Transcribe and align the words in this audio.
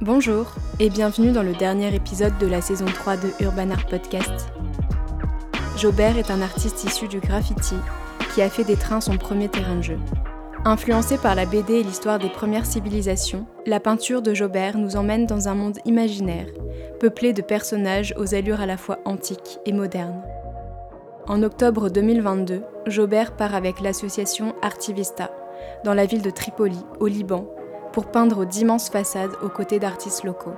Bonjour 0.00 0.52
et 0.78 0.90
bienvenue 0.90 1.32
dans 1.32 1.42
le 1.42 1.54
dernier 1.54 1.92
épisode 1.92 2.38
de 2.38 2.46
la 2.46 2.60
saison 2.60 2.84
3 2.84 3.16
de 3.16 3.30
Urban 3.40 3.70
Art 3.70 3.86
Podcast. 3.86 4.48
Jobert 5.76 6.16
est 6.16 6.30
un 6.30 6.40
artiste 6.40 6.84
issu 6.84 7.08
du 7.08 7.18
graffiti 7.18 7.74
qui 8.32 8.40
a 8.40 8.48
fait 8.48 8.62
des 8.62 8.76
trains 8.76 9.00
son 9.00 9.16
premier 9.16 9.48
terrain 9.48 9.74
de 9.74 9.82
jeu. 9.82 9.98
Influencé 10.64 11.18
par 11.18 11.34
la 11.34 11.46
BD 11.46 11.74
et 11.74 11.82
l'histoire 11.82 12.20
des 12.20 12.28
premières 12.28 12.64
civilisations, 12.64 13.44
la 13.66 13.80
peinture 13.80 14.22
de 14.22 14.34
Jobert 14.34 14.78
nous 14.78 14.94
emmène 14.94 15.26
dans 15.26 15.48
un 15.48 15.56
monde 15.56 15.80
imaginaire, 15.84 16.46
peuplé 17.00 17.32
de 17.32 17.42
personnages 17.42 18.14
aux 18.16 18.36
allures 18.36 18.60
à 18.60 18.66
la 18.66 18.76
fois 18.76 19.00
antiques 19.04 19.58
et 19.66 19.72
modernes. 19.72 20.22
En 21.26 21.42
octobre 21.42 21.90
2022, 21.90 22.62
Jobert 22.86 23.32
part 23.32 23.56
avec 23.56 23.80
l'association 23.80 24.54
Artivista, 24.62 25.32
dans 25.84 25.94
la 25.94 26.06
ville 26.06 26.22
de 26.22 26.30
Tripoli, 26.30 26.78
au 27.00 27.08
Liban, 27.08 27.48
pour 27.92 28.10
peindre 28.10 28.44
d'immenses 28.44 28.90
façades 28.90 29.32
aux 29.42 29.48
côtés 29.48 29.78
d'artistes 29.78 30.24
locaux. 30.24 30.54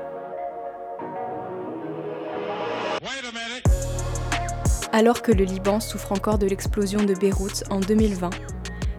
Alors 4.93 5.23
que 5.23 5.31
le 5.31 5.45
Liban 5.45 5.79
souffre 5.79 6.13
encore 6.13 6.39
de 6.39 6.47
l'explosion 6.47 7.05
de 7.05 7.15
Beyrouth 7.15 7.63
en 7.71 7.79
2020, 7.79 8.31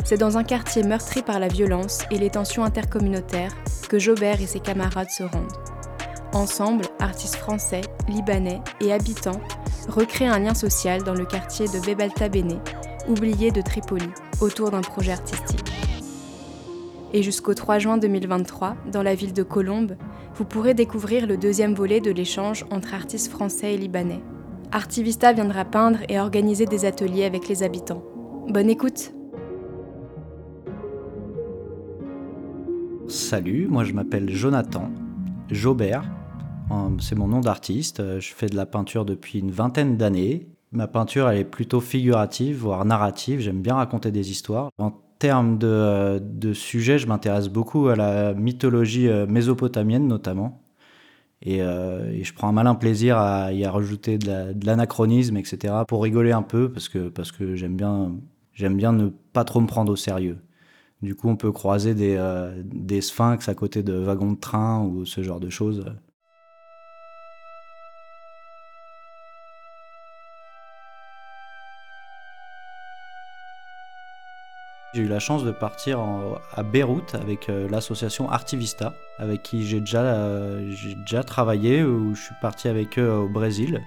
c'est 0.06 0.18
dans 0.18 0.38
un 0.38 0.44
quartier 0.44 0.84
meurtri 0.84 1.22
par 1.22 1.40
la 1.40 1.48
violence 1.48 2.00
et 2.12 2.18
les 2.18 2.30
tensions 2.30 2.64
intercommunautaires 2.64 3.54
que 3.90 4.00
Jobert 4.00 4.42
et 4.42 4.48
ses 4.48 4.62
camarades 4.62 5.10
se 5.10 5.24
rendent. 5.24 5.52
Ensemble, 6.34 6.86
artistes 7.00 7.36
français, 7.36 7.82
libanais 8.08 8.62
et 8.80 8.94
habitants 8.94 9.42
recréent 9.90 10.32
un 10.32 10.40
lien 10.40 10.54
social 10.54 11.04
dans 11.04 11.14
le 11.14 11.26
quartier 11.26 11.68
de 11.68 11.80
Bebalta 11.86 12.30
Bene, 12.30 12.62
oublié 13.08 13.52
de 13.52 13.62
Tripoli, 13.62 14.10
autour 14.40 14.72
d'un 14.72 14.82
projet 14.82 15.12
artistique. 15.12 15.61
Et 17.14 17.24
jusqu'au 17.24 17.54
3 17.54 17.80
juin 17.80 17.98
2023, 17.98 18.76
dans 18.92 19.04
la 19.04 19.16
ville 19.16 19.34
de 19.34 19.44
Colombes, 19.44 19.98
vous 20.36 20.46
pourrez 20.46 20.74
découvrir 20.74 21.28
le 21.28 21.36
deuxième 21.36 21.74
volet 21.74 22.00
de 22.00 22.12
l'échange 22.12 22.66
entre 22.72 22.94
artistes 22.94 23.30
français 23.30 23.74
et 23.74 23.78
libanais. 23.78 24.22
Artivista 24.72 25.34
viendra 25.34 25.66
peindre 25.66 26.00
et 26.08 26.20
organiser 26.20 26.66
des 26.66 26.86
ateliers 26.86 27.26
avec 27.26 27.50
les 27.50 27.64
habitants. 27.64 28.04
Bonne 28.48 28.70
écoute 28.70 29.14
Salut, 33.10 33.68
moi 33.68 33.84
je 33.84 33.92
m'appelle 33.92 34.30
Jonathan 34.30 34.90
Jobert. 35.50 36.10
C'est 37.02 37.18
mon 37.18 37.28
nom 37.28 37.42
d'artiste. 37.42 38.20
Je 38.22 38.34
fais 38.34 38.48
de 38.48 38.56
la 38.56 38.66
peinture 38.66 39.04
depuis 39.04 39.40
une 39.40 39.52
vingtaine 39.52 39.98
d'années. 39.98 40.48
Ma 40.72 40.88
peinture, 40.88 41.28
elle 41.28 41.40
est 41.40 41.44
plutôt 41.44 41.82
figurative, 41.82 42.60
voire 42.60 42.86
narrative. 42.86 43.42
J'aime 43.42 43.62
bien 43.62 43.76
raconter 43.76 44.12
des 44.12 44.32
histoires. 44.32 44.70
Termes 45.22 45.60
de, 45.60 46.20
de 46.20 46.52
sujet, 46.52 46.98
je 46.98 47.06
m'intéresse 47.06 47.48
beaucoup 47.48 47.90
à 47.90 47.96
la 47.96 48.34
mythologie 48.34 49.08
euh, 49.08 49.28
mésopotamienne 49.28 50.08
notamment. 50.08 50.64
Euh, 51.48 52.12
et, 52.12 52.24
je 52.24 52.34
prends 52.34 52.50
un 52.50 52.52
malin 52.52 52.74
plaisir 52.74 53.18
à 53.18 53.54
y 53.54 53.64
rajouter 53.66 54.18
de 54.18 54.66
l'anachronisme, 54.66 55.38
etc. 55.38 55.76
pour 55.88 56.02
rigoler 56.02 56.32
un 56.32 56.42
peu 56.42 56.72
parce 56.72 56.90
que, 56.90 57.10
parce 57.10 57.32
que 57.32 57.56
j'aime 57.56 57.78
bien, 57.78 58.16
bien 58.58 58.94
ne 58.94 59.10
pas 59.32 59.44
trop 59.44 59.62
me 59.62 59.68
prendre 59.68 59.92
au 59.92 59.96
sérieux. 59.96 60.40
Du 61.04 61.16
coup, 61.16 61.30
on 61.30 61.36
peut 61.36 61.52
croiser 61.52 61.94
des, 61.94 62.16
euh, 62.18 62.60
des 62.66 63.02
sphinx 63.02 63.48
à 63.48 63.54
côté 63.54 63.84
de 63.84 63.94
wagons 63.94 64.32
de 64.32 64.40
train 64.40 64.84
ou 64.84 65.06
ce 65.06 65.22
genre 65.22 65.40
de 65.40 65.50
choses. 65.52 65.86
J'ai 74.94 75.04
eu 75.04 75.08
la 75.08 75.20
chance 75.20 75.46
de 75.46 75.52
partir 75.52 76.02
à 76.54 76.64
Beyrouth 76.64 77.16
avec 77.16 77.48
euh, 77.48 77.70
l'association 77.70 78.30
Artivista, 78.30 78.94
avec 79.20 79.42
qui 79.42 79.66
j'ai 79.66 79.80
déjà, 79.80 80.02
euh, 80.02 80.76
déjà 81.06 81.24
travaillé, 81.24 81.82
où 81.82 82.14
je 82.14 82.22
suis 82.22 82.36
parti 82.42 82.68
avec 82.68 83.00
eux 83.00 83.10
au 83.10 83.30
Brésil. 83.30 83.82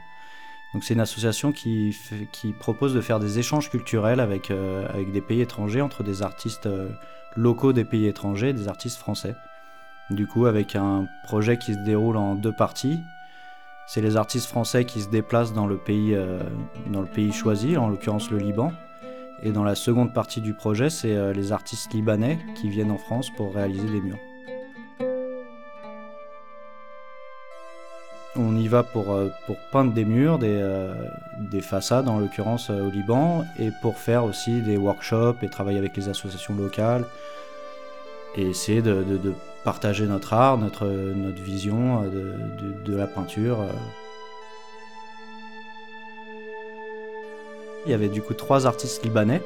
Donc 0.73 0.83
c'est 0.83 0.95
une 0.95 1.01
association 1.01 1.53
qui, 1.53 1.95
qui, 2.33 2.55
propose 2.55 2.95
de 2.95 3.03
faire 3.03 3.21
des 3.21 3.39
échanges 3.39 3.69
culturels 3.69 4.19
avec, 4.19 4.51
euh, 4.51 4.89
avec 4.89 5.13
des 5.13 5.21
pays 5.21 5.43
étrangers, 5.43 5.83
entre 5.83 6.03
des 6.03 6.23
artistes 6.23 6.69
locaux 7.37 7.75
des 7.75 7.85
pays 7.85 8.07
étrangers 8.07 8.49
et 8.49 8.55
des 8.55 8.69
artistes 8.69 8.97
français. 8.97 9.35
Du 10.09 10.27
coup, 10.27 10.47
avec 10.47 10.75
un 10.75 11.07
projet 11.25 11.59
qui 11.59 11.75
se 11.75 11.81
déroule 11.81 12.17
en 12.17 12.35
deux 12.35 12.53
parties. 12.53 12.99
C'est 13.87 14.01
les 14.01 14.17
artistes 14.17 14.47
français 14.47 14.87
qui 14.87 15.03
se 15.03 15.11
déplacent 15.11 15.53
dans 15.53 15.67
le 15.67 15.77
pays, 15.77 16.17
dans 16.87 17.03
le 17.03 17.07
pays 17.07 17.33
choisi, 17.33 17.77
en 17.77 17.89
l'occurrence 17.89 18.31
le 18.31 18.39
Liban, 18.39 18.73
et 19.45 19.53
dans 19.53 19.63
la 19.63 19.75
seconde 19.75 20.15
partie 20.15 20.41
du 20.41 20.55
projet, 20.55 20.89
c'est 20.89 21.15
euh, 21.15 21.33
les 21.35 21.53
artistes 21.53 21.93
libanais 21.93 22.39
qui 22.55 22.71
viennent 22.71 22.91
en 22.91 22.99
France 22.99 23.31
pour 23.31 23.55
réaliser 23.55 23.89
des 23.89 24.01
murs. 24.01 24.19
On 28.37 28.57
y 28.57 28.67
va 28.67 28.83
pour, 28.83 29.13
euh, 29.13 29.29
pour 29.47 29.57
peindre 29.71 29.93
des 29.93 30.07
murs, 30.07 30.39
des, 30.39 30.49
euh, 30.49 30.95
des 31.39 31.61
façades 31.61 32.09
en 32.09 32.19
l'occurrence 32.19 32.71
au 32.71 32.91
Liban, 32.91 33.45
et 33.59 33.69
pour 33.83 33.99
faire 33.99 34.25
aussi 34.25 34.63
des 34.63 34.79
workshops 34.79 35.43
et 35.43 35.49
travailler 35.49 35.79
avec 35.79 35.97
les 35.97 36.09
associations 36.09 36.55
locales, 36.55 37.05
et 38.37 38.49
essayer 38.49 38.83
de, 38.83 39.05
partager 39.63 40.07
notre 40.07 40.33
art, 40.33 40.59
notre, 40.59 40.87
notre 40.87 41.41
vision 41.41 42.03
de, 42.03 42.35
de 42.85 42.97
la 42.97 43.07
peinture. 43.07 43.61
Il 47.87 47.91
y 47.91 47.95
avait 47.95 48.09
du 48.09 48.23
coup 48.23 48.35
trois 48.35 48.67
artistes 48.67 49.05
libanais 49.05 49.43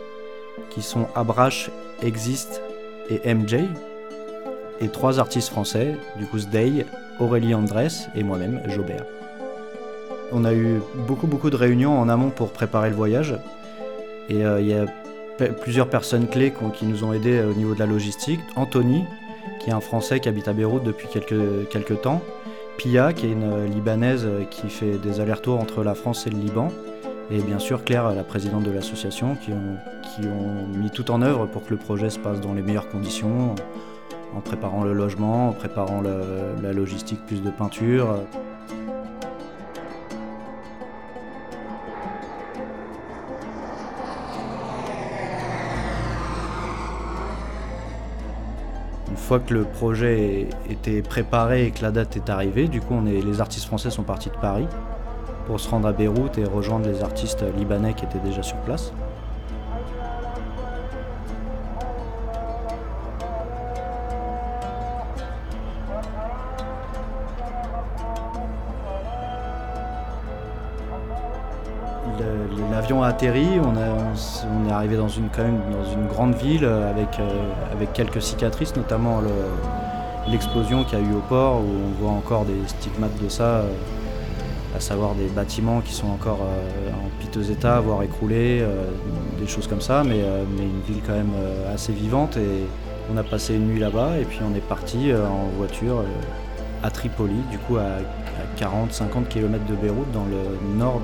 qui 0.71 0.83
sont 0.83 1.07
Abrash, 1.15 1.71
Exist 2.03 2.63
et 3.11 3.35
MJ, 3.35 3.57
et 4.81 4.89
trois 4.89 5.19
artistes 5.19 5.49
français, 5.49 5.97
du 6.17 6.27
coup 6.27 6.39
Zdey, 6.39 6.87
Aurélie 7.21 7.55
Andrés 7.55 7.89
et 8.15 8.23
moi-même, 8.23 8.63
Jobert. 8.69 9.05
On 10.31 10.45
a 10.45 10.53
eu 10.55 10.81
beaucoup 11.07 11.27
beaucoup 11.27 11.51
de 11.51 11.57
réunions 11.57 11.99
en 11.99 12.09
amont 12.09 12.31
pour 12.31 12.53
préparer 12.53 12.91
le 12.91 12.97
voyage, 12.97 13.35
et 14.29 14.45
euh, 14.45 14.61
il 14.61 14.69
y 14.69 14.75
a 14.75 14.87
plusieurs 15.61 15.89
personnes 15.89 16.29
clés 16.29 16.53
qui 16.75 16.85
nous 16.85 17.05
ont 17.05 17.13
aidés 17.13 17.41
au 17.41 17.55
niveau 17.55 17.75
de 17.75 17.79
la 17.79 17.87
logistique. 17.87 18.41
Anthony, 18.57 19.05
qui 19.61 19.71
est 19.71 19.73
un 19.73 19.81
Français 19.81 20.21
qui 20.21 20.29
habite 20.29 20.49
à 20.49 20.53
Beyrouth 20.53 20.85
depuis 20.85 21.09
quelques, 21.09 21.69
quelques 21.71 22.01
temps. 22.03 22.21
Pia, 22.77 23.13
qui 23.13 23.27
est 23.27 23.33
une 23.33 23.65
Libanaise 23.65 24.29
qui 24.51 24.69
fait 24.69 24.99
des 24.99 25.21
allers-retours 25.21 25.59
entre 25.59 25.83
la 25.83 25.95
France 25.95 26.27
et 26.27 26.31
le 26.31 26.39
Liban 26.39 26.69
et 27.31 27.41
bien 27.43 27.59
sûr 27.59 27.85
Claire, 27.85 28.15
la 28.15 28.25
présidente 28.25 28.63
de 28.63 28.71
l'association, 28.71 29.37
qui 29.37 29.53
ont, 29.53 30.77
mis 30.77 30.91
tout 30.91 31.11
en 31.11 31.23
œuvre 31.23 31.47
pour 31.47 31.65
que 31.65 31.71
le 31.71 31.77
projet 31.77 32.11
se 32.11 32.19
passe 32.19 32.41
dans 32.41 32.55
les 32.55 32.63
meilleures 32.63 32.89
conditions, 32.89 33.55
en 34.35 34.41
préparant 34.41 34.83
le 34.83 34.93
logement, 34.93 35.51
en 35.51 35.53
préparant 35.53 36.03
la 36.03 36.73
logistique 36.73 37.25
plus 37.27 37.43
de 37.43 37.51
peinture. 37.51 38.17
Une 49.11 49.17
fois 49.17 49.41
que 49.41 49.53
le 49.53 49.65
projet 49.65 50.49
était 50.71 51.03
préparé 51.03 51.67
et 51.67 51.71
que 51.71 51.83
la 51.83 51.91
date 51.91 52.17
est 52.17 52.31
arrivée, 52.31 52.67
du 52.67 52.81
coup 52.81 52.99
les 53.05 53.41
artistes 53.43 53.67
français 53.67 53.91
sont 53.91 54.03
partis 54.03 54.31
de 54.31 54.37
Paris 54.37 54.67
pour 55.49 55.59
se 55.59 55.69
rendre 55.71 55.89
à 55.89 55.93
Beyrouth 55.93 56.37
et 56.37 56.45
rejoindre 56.45 56.87
les 56.87 57.03
artistes 57.03 57.43
libanais 57.57 57.95
qui 57.95 58.05
étaient 58.05 58.19
déjà 58.19 58.43
sur 58.43 58.59
place. 58.59 58.93
L'avion 72.71 73.03
a 73.03 73.09
atterri, 73.09 73.47
on, 73.59 74.69
est 74.69 74.71
arrivé 74.71 74.97
dans 74.97 75.09
une, 75.09 75.31
quand 75.31 75.43
même 75.43 75.61
dans 75.73 75.91
une 75.91 76.07
grande 76.07 76.35
ville 76.35 76.65
avec, 76.65 77.19
euh, 77.19 77.29
avec 77.73 77.93
quelques 77.93 78.23
cicatrices, 78.23 78.77
notamment 78.77 79.21
l'explosion 80.29 80.85
qu'il 80.85 80.99
y 80.99 81.03
a 81.03 81.05
eu 81.05 81.15
au 81.15 81.23
port 81.29 81.57
où 81.57 81.65
on 81.65 82.03
voit 82.03 82.13
encore 82.13 82.45
des 82.45 82.61
stigmates 82.67 83.21
de 83.23 83.29
ça 83.29 83.43
euh, 83.43 83.73
à 84.77 84.81
savoir 84.81 85.15
des 85.15 85.27
bâtiments 85.27 85.81
qui 85.81 85.93
sont 85.93 86.09
encore 86.09 86.41
euh, 86.43 86.91
en 86.91 87.09
piteux 87.21 87.51
état, 87.51 87.81
voire 87.81 88.03
écroulés, 88.03 88.61
euh, 88.61 88.91
des 89.41 89.47
choses 89.47 89.67
comme 89.67 89.81
ça, 89.81 90.03
mais, 90.05 90.21
euh, 90.23 90.45
une 90.45 90.81
ville 90.87 91.03
quand 91.07 91.15
même 91.15 91.33
assez 91.73 91.93
vivante. 91.93 92.37
Et 92.37 92.67
on 93.13 93.17
a 93.17 93.23
passé 93.23 93.55
une 93.55 93.69
nuit 93.69 93.81
là-bas 93.81 94.19
et 94.21 94.25
puis 94.25 94.41
on 94.49 94.55
est 94.55 94.67
parti 94.67 95.13
en 95.15 95.49
voiture 95.57 96.05
à 96.83 96.91
Tripoli, 96.91 97.41
du 97.51 97.59
coup 97.59 97.77
à, 97.77 97.99
40-50 98.57 99.27
km 99.29 99.65
de 99.67 99.75
Beyrouth, 99.75 100.11
dans 100.13 100.25
le 100.25 100.77
nord 100.77 101.01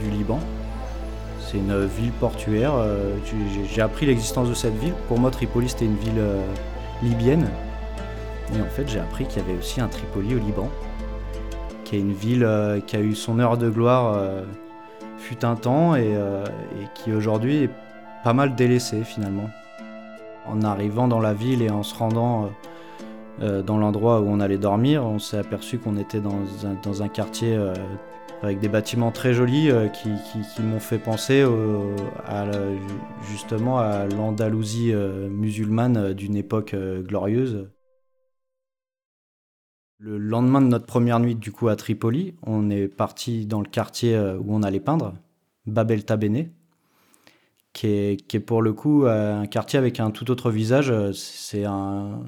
du 0.00 0.10
Liban. 0.10 0.38
C'est 1.40 1.58
une 1.58 1.84
ville 1.84 2.12
portuaire. 2.12 2.72
J'ai 3.72 3.82
appris 3.82 4.06
l'existence 4.06 4.48
de 4.48 4.54
cette 4.54 4.76
ville. 4.78 4.94
Pour 5.08 5.18
moi, 5.18 5.30
Tripoli, 5.30 5.68
c'était 5.68 5.84
une 5.84 5.96
ville 5.96 6.22
libyenne. 7.02 7.48
Et 8.56 8.60
en 8.60 8.66
fait, 8.66 8.88
j'ai 8.88 9.00
appris 9.00 9.26
qu'il 9.26 9.42
y 9.42 9.44
avait 9.44 9.58
aussi 9.58 9.80
un 9.80 9.88
Tripoli 9.88 10.34
au 10.34 10.38
Liban 10.38 10.70
qui 11.86 11.94
est 11.94 12.00
une 12.00 12.12
ville 12.12 12.42
euh, 12.44 12.80
qui 12.80 12.96
a 12.96 13.00
eu 13.00 13.14
son 13.14 13.38
heure 13.38 13.56
de 13.56 13.70
gloire 13.70 14.14
euh, 14.16 14.42
fut 15.18 15.44
un 15.44 15.54
temps 15.54 15.94
euh, 15.94 16.44
et, 16.44 16.86
qui 16.94 17.12
aujourd'hui 17.12 17.64
est 17.64 17.70
pas 18.24 18.32
mal 18.32 18.56
délaissée 18.56 19.04
finalement. 19.04 19.48
En 20.46 20.62
arrivant 20.62 21.06
dans 21.06 21.20
la 21.20 21.32
ville 21.32 21.62
et 21.62 21.70
en 21.70 21.82
se 21.82 21.94
rendant 21.94 22.50
dans 23.40 23.78
l'endroit 23.78 24.20
où 24.20 24.28
on 24.28 24.38
allait 24.40 24.58
dormir, 24.58 25.04
on 25.04 25.18
s'est 25.18 25.38
aperçu 25.38 25.78
qu'on 25.78 25.96
était 25.96 26.20
dans 26.20 27.02
un, 27.02 27.08
quartier 27.08 27.58
avec 28.42 28.60
des 28.60 28.68
bâtiments 28.68 29.10
très 29.10 29.34
jolis 29.34 29.70
qui, 29.92 30.62
m'ont 30.62 30.78
fait 30.78 30.98
penser 30.98 31.44
justement 33.28 33.78
à 33.78 34.06
l'Andalousie 34.06 34.94
musulmane 34.94 36.12
d'une 36.12 36.36
époque 36.36 36.76
glorieuse. 37.02 37.68
Le 39.98 40.18
lendemain 40.18 40.60
de 40.60 40.66
notre 40.66 40.84
première 40.84 41.20
nuit 41.20 41.34
du 41.34 41.52
coup 41.52 41.68
à 41.68 41.76
Tripoli, 41.76 42.34
on 42.42 42.68
est 42.70 42.86
parti 42.86 43.46
dans 43.46 43.60
le 43.60 43.68
quartier 43.68 44.14
euh, 44.14 44.36
où 44.38 44.54
on 44.54 44.62
allait 44.62 44.80
peindre, 44.80 45.14
Babel 45.66 46.04
Tabene, 46.04 46.50
qui 47.72 47.86
est, 47.86 48.40
pour 48.40 48.60
le 48.60 48.74
coup 48.74 49.06
euh, 49.06 49.40
un 49.40 49.46
quartier 49.46 49.78
avec 49.78 49.98
un 49.98 50.10
tout 50.10 50.30
autre 50.30 50.50
visage. 50.50 50.92
C'est 51.12 51.64
un, 51.64 52.24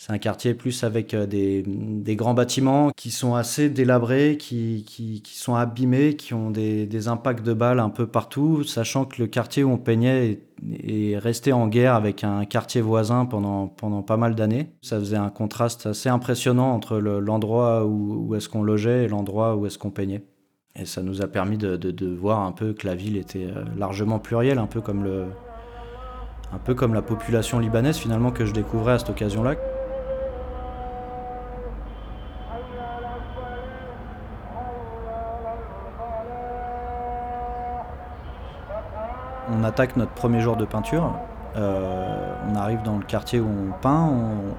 c'est 0.00 0.12
un 0.12 0.18
quartier 0.18 0.54
plus 0.54 0.82
avec 0.82 1.12
euh, 1.12 1.26
des, 1.26 2.16
grands 2.16 2.32
bâtiments 2.32 2.90
qui 2.96 3.10
sont 3.10 3.34
assez 3.34 3.68
délabrés, 3.68 4.38
qui, 4.38 5.22
sont 5.26 5.56
abîmés, 5.56 6.16
qui 6.16 6.32
ont 6.32 6.50
des, 6.50 7.08
impacts 7.08 7.44
de 7.44 7.52
balles 7.52 7.80
un 7.80 7.90
peu 7.90 8.06
partout, 8.06 8.64
sachant 8.64 9.04
que 9.04 9.20
le 9.20 9.28
quartier 9.28 9.62
où 9.62 9.70
on 9.70 9.76
peignait 9.76 10.40
est, 10.82 11.18
resté 11.18 11.52
en 11.52 11.68
guerre 11.68 11.94
avec 11.94 12.24
un 12.24 12.46
quartier 12.46 12.80
voisin 12.80 13.26
pendant, 13.26 13.68
pas 13.68 14.16
mal 14.16 14.34
d'années. 14.34 14.70
Ça 14.80 14.98
faisait 14.98 15.18
un 15.18 15.28
contraste 15.28 15.84
assez 15.84 16.08
impressionnant 16.08 16.72
entre 16.72 16.96
l'endroit 16.96 17.84
où, 17.84 18.26
où 18.26 18.34
est-ce 18.36 18.48
qu'on 18.48 18.62
logeait 18.62 19.04
et 19.04 19.08
l'endroit 19.08 19.54
où 19.56 19.66
est-ce 19.66 19.76
qu'on 19.76 19.90
peignait. 19.90 20.24
Et 20.76 20.86
ça 20.86 21.02
nous 21.02 21.20
a 21.20 21.26
permis 21.26 21.58
de, 21.58 22.06
voir 22.14 22.40
un 22.40 22.52
peu 22.52 22.72
que 22.72 22.86
la 22.86 22.94
ville 22.94 23.18
était 23.18 23.44
euh, 23.44 23.64
largement 23.76 24.18
plurielle, 24.18 24.56
un 24.56 24.66
peu 24.66 24.80
comme 24.80 25.04
la 26.94 27.02
population 27.02 27.58
libanaise 27.58 27.98
finalement 27.98 28.30
que 28.30 28.46
je 28.46 28.54
découvrais 28.54 28.94
à 28.94 28.98
cette 28.98 29.10
occasion-là. 29.10 29.56
On 39.60 39.64
attaque 39.64 39.96
notre 39.96 40.12
premier 40.12 40.40
jour 40.40 40.56
de 40.56 40.64
peinture. 40.64 41.14
Euh, 41.56 42.34
on 42.48 42.54
arrive 42.54 42.82
dans 42.82 42.96
le 42.96 43.04
quartier 43.04 43.40
où 43.40 43.48
on 43.48 43.72
peint, 43.80 44.08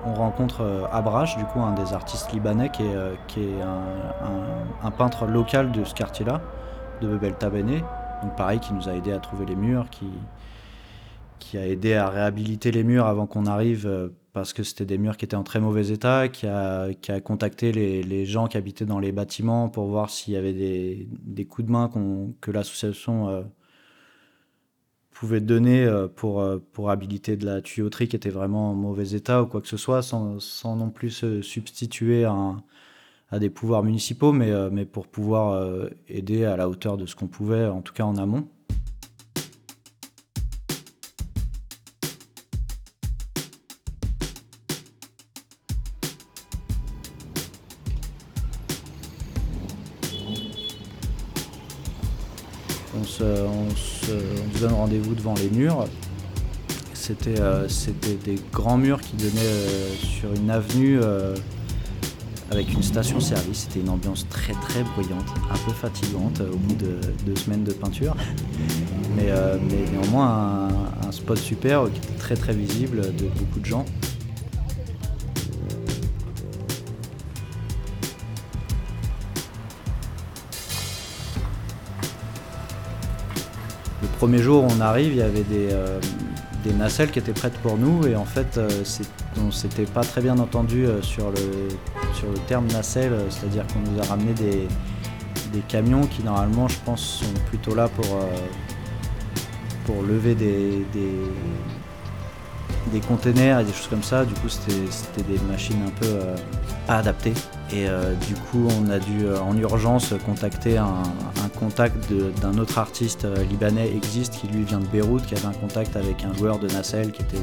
on, 0.06 0.14
rencontre 0.14 0.62
euh, 0.62 1.38
du 1.38 1.46
coup 1.46 1.62
un 1.62 1.74
des 1.74 1.94
artistes 1.94 2.32
libanais 2.34 2.70
qui 2.70 2.84
est, 2.84 2.96
euh, 2.96 3.16
un, 4.84 4.92
peintre 4.92 5.26
local 5.26 5.72
de 5.72 5.84
ce 5.86 5.94
quartier-là, 5.94 6.42
de 7.02 7.08
Bebel 7.08 7.34
Tabene. 7.36 7.82
Donc 8.22 8.36
pareil, 8.36 8.60
qui 8.60 8.74
nous 8.74 8.90
a 8.90 8.94
aidé 8.94 9.12
à 9.12 9.20
trouver 9.20 9.46
les 9.46 9.56
murs, 9.56 9.88
qui, 9.90 11.58
a 11.58 11.66
aidé 11.68 11.96
à 11.96 12.08
réhabiliter 12.10 12.72
les 12.72 12.84
murs 12.84 13.08
avant 13.08 13.26
qu'on 13.26 13.46
arrive 13.46 14.12
parce 14.32 14.54
que 14.54 14.64
c'était 14.64 14.86
des 14.86 14.98
murs 14.98 15.18
qui 15.18 15.26
étaient 15.26 15.36
en 15.36 15.44
très 15.44 15.60
mauvais 15.60 15.90
état, 15.90 16.30
qui 16.30 16.48
a, 16.48 16.94
qui 16.94 17.12
a 17.12 17.20
contacté 17.20 17.72
les, 17.72 18.26
gens 18.26 18.48
qui 18.48 18.58
habitaient 18.58 18.86
dans 18.86 19.00
les 19.00 19.12
bâtiments 19.12 19.68
pour 19.68 19.88
voir 19.88 20.10
s'il 20.10 20.34
y 20.34 20.38
avait 20.38 20.54
des, 20.54 21.46
coups 21.46 21.68
de 21.68 21.72
main 21.72 21.90
que 22.40 22.52
l'association 22.52 23.44
pouvait 25.22 25.40
donner 25.40 25.86
euh, 25.86 26.08
pour, 26.08 26.42
euh, 26.42 26.58
pour 26.74 26.90
habiliter 26.90 27.38
de 27.38 27.46
la 27.46 27.62
tuyauterie 27.62 28.08
qui 28.08 28.16
était 28.16 28.32
vraiment 28.32 28.72
en 28.72 28.74
mauvais 28.74 29.12
état 29.12 29.44
ou 29.44 29.46
quoi 29.46 29.62
que 29.62 29.68
ce 29.68 29.78
soit, 29.78 30.02
sans, 30.02 30.40
sans 30.40 30.76
non 30.76 30.90
plus 30.90 31.12
se 31.12 31.44
substituer 31.44 32.26
à, 32.26 32.56
à 33.30 33.38
des 33.38 33.52
pouvoirs 33.52 33.84
municipaux, 33.84 34.32
mais, 34.32 34.50
euh, 34.50 34.72
mais 34.72 34.84
pour 34.84 35.06
pouvoir 35.06 35.64
aider 36.08 36.44
à 36.46 36.58
la 36.58 36.68
hauteur 36.68 36.98
de 36.98 37.06
ce 37.06 37.16
qu'on 37.16 37.28
pouvait, 37.28 37.68
en 37.68 37.84
tout 37.84 37.94
cas 37.94 38.04
en 38.04 38.18
amont. 38.18 38.48
Rendez-vous 54.92 55.16
devant 55.16 55.36
les 55.36 55.50
murs. 55.50 55.88
C'était 56.94 57.40
euh, 57.40 57.66
des 58.26 58.36
grands 58.52 58.78
murs 58.78 59.00
qui 59.00 59.16
donnaient 59.16 59.40
euh, 59.40 59.96
sur 59.96 60.34
une 60.34 60.50
avenue 60.50 61.00
euh, 61.02 61.34
avec 62.52 62.74
une 62.74 62.84
station-service. 62.84 63.68
C'était 63.70 63.80
une 63.80 63.90
ambiance 63.90 64.28
très 64.28 64.52
très 64.52 64.84
bruyante, 64.84 65.26
un 65.50 65.58
peu 65.66 65.72
fatigante 65.72 66.42
au 66.42 66.58
bout 66.58 66.76
de 66.76 67.00
deux 67.26 67.36
semaines 67.38 67.64
de 67.64 67.72
peinture. 67.72 68.16
Mais, 69.16 69.32
néanmoins 69.94 70.68
un, 70.68 71.08
un, 71.08 71.12
spot 71.12 71.38
super 71.38 71.84
qui 71.86 71.98
était 71.98 72.18
très 72.18 72.36
très 72.36 72.54
visible 72.54 73.02
de 73.16 73.28
beaucoup 73.40 73.60
de 73.62 73.66
gens. 73.66 73.86
Premier 84.22 84.38
jour, 84.38 84.64
on 84.70 84.82
arrive, 84.82 85.14
il 85.14 85.18
y 85.18 85.22
avait 85.24 85.42
des, 85.42 85.70
euh, 85.72 86.00
des, 86.64 86.74
nacelles 86.74 87.10
qui 87.10 87.18
étaient 87.18 87.34
prêtes 87.34 87.58
pour 87.64 87.76
nous 87.80 88.06
et 88.06 88.16
en 88.16 88.24
fait, 88.24 88.60
euh, 88.60 88.70
on 89.44 89.50
s'était 89.50 89.86
pas 89.86 90.04
très 90.04 90.22
bien 90.22 90.38
entendu 90.38 90.86
euh, 90.86 91.02
sur, 91.02 91.32
le, 91.32 91.70
sur 92.14 92.28
le 92.28 92.38
terme 92.46 92.68
nacelle, 92.68 93.14
c'est-à-dire 93.32 93.66
qu'on 93.66 93.80
nous 93.80 94.00
a 94.00 94.06
ramené 94.06 94.34
des, 94.34 94.68
des, 95.52 95.62
camions 95.68 96.06
qui 96.06 96.22
normalement, 96.22 96.68
je 96.68 96.78
pense, 96.86 97.02
sont 97.02 97.34
plutôt 97.50 97.74
là 97.74 97.88
pour, 97.88 98.20
pour 99.88 100.04
lever 100.04 100.36
des, 100.36 100.86
des, 100.94 101.18
des 102.92 103.00
containers 103.00 103.62
et 103.62 103.64
des 103.64 103.74
choses 103.74 103.88
comme 103.88 104.04
ça. 104.04 104.24
Du 104.24 104.36
coup, 104.36 104.50
c'était 104.50 105.24
des 105.24 105.40
machines 105.52 105.82
un 105.84 106.00
peu 106.00 106.20
pas 106.86 106.98
adaptées. 106.98 107.34
Et 107.74 107.88
euh, 107.88 108.14
du 108.28 108.34
coup, 108.34 108.68
on 108.82 108.90
a 108.90 109.00
dû 109.00 109.26
euh, 109.26 109.40
en 109.40 109.56
urgence 109.56 110.14
contacter 110.26 110.78
un, 110.78 111.04
contact 111.58 112.12
d'un 112.42 112.58
autre 112.58 112.78
artiste 112.78 113.24
euh, 113.24 113.44
libanais, 113.46 113.90
Existe, 113.96 114.34
qui 114.34 114.48
lui 114.48 114.64
vient 114.64 114.80
de 114.80 114.88
Beyrouth, 114.88 115.26
qui 115.26 115.36
avait 115.36 115.46
un 115.46 115.54
contact 115.54 115.96
avec 115.96 116.26
un 116.26 116.34
joueur 116.34 116.60
de 116.60 116.68
nacelles, 116.68 117.12
qui 117.12 117.22
était 117.22 117.38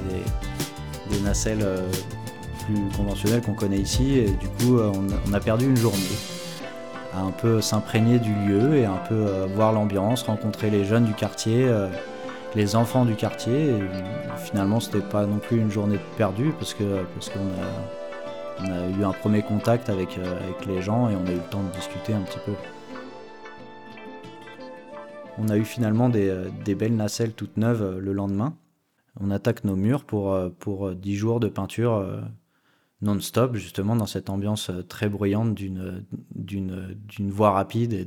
des, 1.10 1.20
nacelles 1.20 1.66
plus 2.66 2.96
conventionnelles 2.96 3.40
qu'on 3.40 3.54
connaît 3.54 3.78
ici. 3.78 4.18
Et 4.18 4.26
du 4.26 4.48
coup, 4.48 4.78
on, 4.78 5.32
a 5.32 5.40
perdu 5.40 5.64
une 5.64 5.76
journée 5.76 5.98
à 7.14 7.20
un 7.20 7.30
peu 7.30 7.62
s'imprégner 7.62 8.18
du 8.18 8.34
lieu 8.46 8.76
et 8.76 8.84
un 8.84 9.00
peu 9.08 9.46
voir 9.54 9.72
l'ambiance, 9.72 10.22
rencontrer 10.24 10.68
les 10.68 10.84
jeunes 10.84 11.04
du 11.04 11.14
quartier, 11.14 11.66
les 12.54 12.76
enfants 12.76 13.06
du 13.06 13.14
quartier. 13.14 13.74
Finalement, 14.36 14.80
c'était 14.80 15.00
pas 15.00 15.24
non 15.24 15.38
plus 15.38 15.56
une 15.56 15.70
journée 15.70 15.98
perdue 16.18 16.52
parce 16.58 16.74
que 16.74 17.06
parce 17.14 17.30
qu'on 17.30 17.40
a 17.40 18.07
on 18.60 18.70
a 18.70 18.88
eu 18.88 19.04
un 19.04 19.12
premier 19.12 19.42
contact 19.42 19.88
avec, 19.88 20.18
euh, 20.18 20.40
avec 20.42 20.66
les 20.66 20.82
gens 20.82 21.08
et 21.08 21.16
on 21.16 21.26
a 21.26 21.30
eu 21.30 21.36
le 21.36 21.50
temps 21.50 21.62
de 21.62 21.70
discuter 21.72 22.12
un 22.12 22.22
petit 22.22 22.38
peu. 22.44 22.52
On 25.38 25.48
a 25.48 25.56
eu 25.56 25.64
finalement 25.64 26.08
des, 26.08 26.28
euh, 26.28 26.74
belles 26.74 26.96
nacelles 26.96 27.32
toutes 27.32 27.56
neuves 27.56 27.82
euh, 27.82 28.00
le 28.00 28.12
lendemain. 28.12 28.56
On 29.20 29.30
attaque 29.30 29.64
nos 29.64 29.76
murs 29.76 30.04
pour, 30.04 30.38
pour 30.58 30.92
10 30.94 31.16
jours 31.16 31.40
de 31.40 31.48
peinture 31.48 32.06
non-stop, 33.02 33.56
justement 33.56 33.96
dans 33.96 34.06
cette 34.06 34.30
ambiance 34.30 34.70
très 34.88 35.08
bruyante 35.08 35.56
d'une 35.56 37.30
voie 37.30 37.50
rapide 37.50 37.94
et 37.94 38.06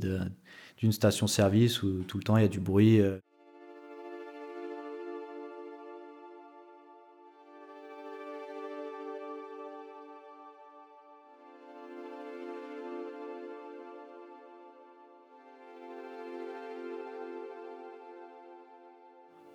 d'une 0.78 0.92
station-service 0.92 1.82
où 1.82 2.02
tout 2.04 2.16
le 2.16 2.24
temps 2.24 2.38
il 2.38 2.42
y 2.42 2.46
a 2.46 2.48
du 2.48 2.60
bruit. 2.60 3.02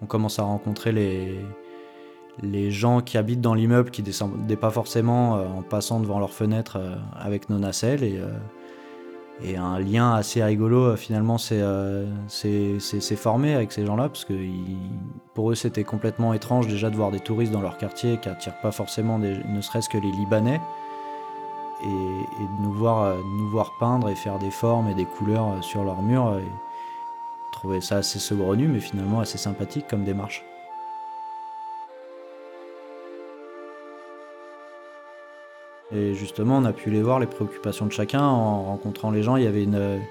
On 0.08 0.10
commence 0.10 0.40
à 0.40 0.44
rencontrer 0.44 0.94
les, 0.94 1.38
les 2.42 2.72
gens 2.72 3.02
qui 3.02 3.18
habitent 3.18 3.42
dans 3.42 3.54
l'immeuble 3.54 3.92
qui 3.92 4.02
descendaient 4.02 4.56
pas 4.56 4.70
forcément 4.70 5.36
euh, 5.36 5.46
en 5.48 5.64
passant 5.64 6.00
devant 6.00 6.18
leurs 6.20 6.32
fenêtres 6.32 6.78
euh, 6.80 6.96
avec 7.14 7.50
nos 7.50 7.60
nacelles 7.60 8.06
et, 8.06 8.18
euh, 8.18 8.30
et, 9.44 9.58
un 9.58 9.80
lien 9.80 10.14
assez 10.14 10.42
rigolo 10.42 10.96
finalement 10.96 11.38
c'est 11.38 11.66
formé 13.18 13.54
avec 13.54 13.74
ces 13.74 13.86
gens-là 13.86 14.08
parce 14.08 14.24
que 14.24 14.34
pour 15.34 15.52
eux 15.52 15.56
c'était 15.56 15.84
complètement 15.84 16.34
étrange 16.34 16.68
déjà 16.68 16.90
de 16.90 16.96
voir 16.96 17.12
des 17.12 17.20
touristes 17.20 17.52
dans 17.52 17.62
leur 17.62 17.78
quartier 17.78 18.18
qui 18.22 18.30
attirent 18.30 18.62
pas 18.62 18.72
forcément 18.72 19.20
ne 19.20 19.62
serait-ce 19.62 19.90
que 19.90 19.98
les 19.98 20.12
Libanais. 20.12 20.62
Et, 21.84 21.86
de 21.86 22.64
nous 22.64 22.74
voir, 22.74 23.16
nous 23.38 23.50
voir 23.50 23.74
peindre 23.78 24.10
et 24.10 24.16
faire 24.16 24.40
des 24.40 24.50
formes 24.50 24.88
et 24.90 24.96
des 24.96 25.06
couleurs 25.06 25.64
sur 25.64 25.84
leurs 25.84 26.02
murs 26.02 26.40
trouvais 27.52 27.82
ça 27.82 27.98
assez 27.98 28.20
saugrenu, 28.20 28.68
mais 28.68 28.80
finalement 28.80 29.20
assez 29.20 29.38
sympathique 29.38 29.86
comme 29.90 30.04
démarche. 30.04 30.44
Et 35.92 36.14
justement, 36.16 36.58
on 36.58 36.66
a 36.66 36.74
pu 36.74 36.90
les 36.90 37.02
voir, 37.02 37.20
les 37.20 37.28
préoccupations 37.28 37.86
de 37.86 37.92
chacun, 37.92 38.22
en 38.22 38.64
rencontrant 38.64 39.10
les 39.10 39.24
gens. 39.24 39.38
Il 39.38 39.44
y 39.44 39.48
avait 39.48 39.64
une, 39.64 40.02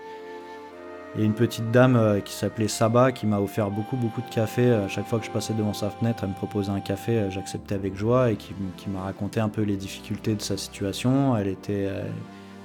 une 1.18 1.34
petite 1.34 1.70
dame 1.70 1.96
euh, 1.96 2.20
qui 2.20 2.32
s'appelait 2.32 2.68
Saba 2.68 3.12
qui 3.12 3.26
m'a 3.26 3.40
offert 3.40 3.70
beaucoup 3.70 3.96
beaucoup 3.96 4.22
de 4.22 4.28
café. 4.28 4.70
À 4.72 4.88
chaque 4.88 5.06
fois 5.06 5.18
que 5.18 5.26
je 5.26 5.30
passais 5.30 5.54
devant 5.54 5.72
sa 5.74 5.90
fenêtre, 5.90 6.20
elle 6.22 6.30
me 6.30 6.34
proposait 6.34 6.70
un 6.70 6.80
café, 6.80 7.18
euh, 7.18 7.30
j'acceptais 7.30 7.74
avec 7.74 7.94
joie 7.94 8.30
et 8.30 8.36
qui, 8.36 8.54
m'a 8.88 9.02
raconté 9.02 9.40
un 9.40 9.48
peu 9.48 9.62
les 9.62 9.76
difficultés 9.76 10.34
de 10.34 10.42
sa 10.42 10.56
situation. 10.56 11.36
Elle 11.36 11.48
était, 11.48 11.86
euh, 11.86 12.02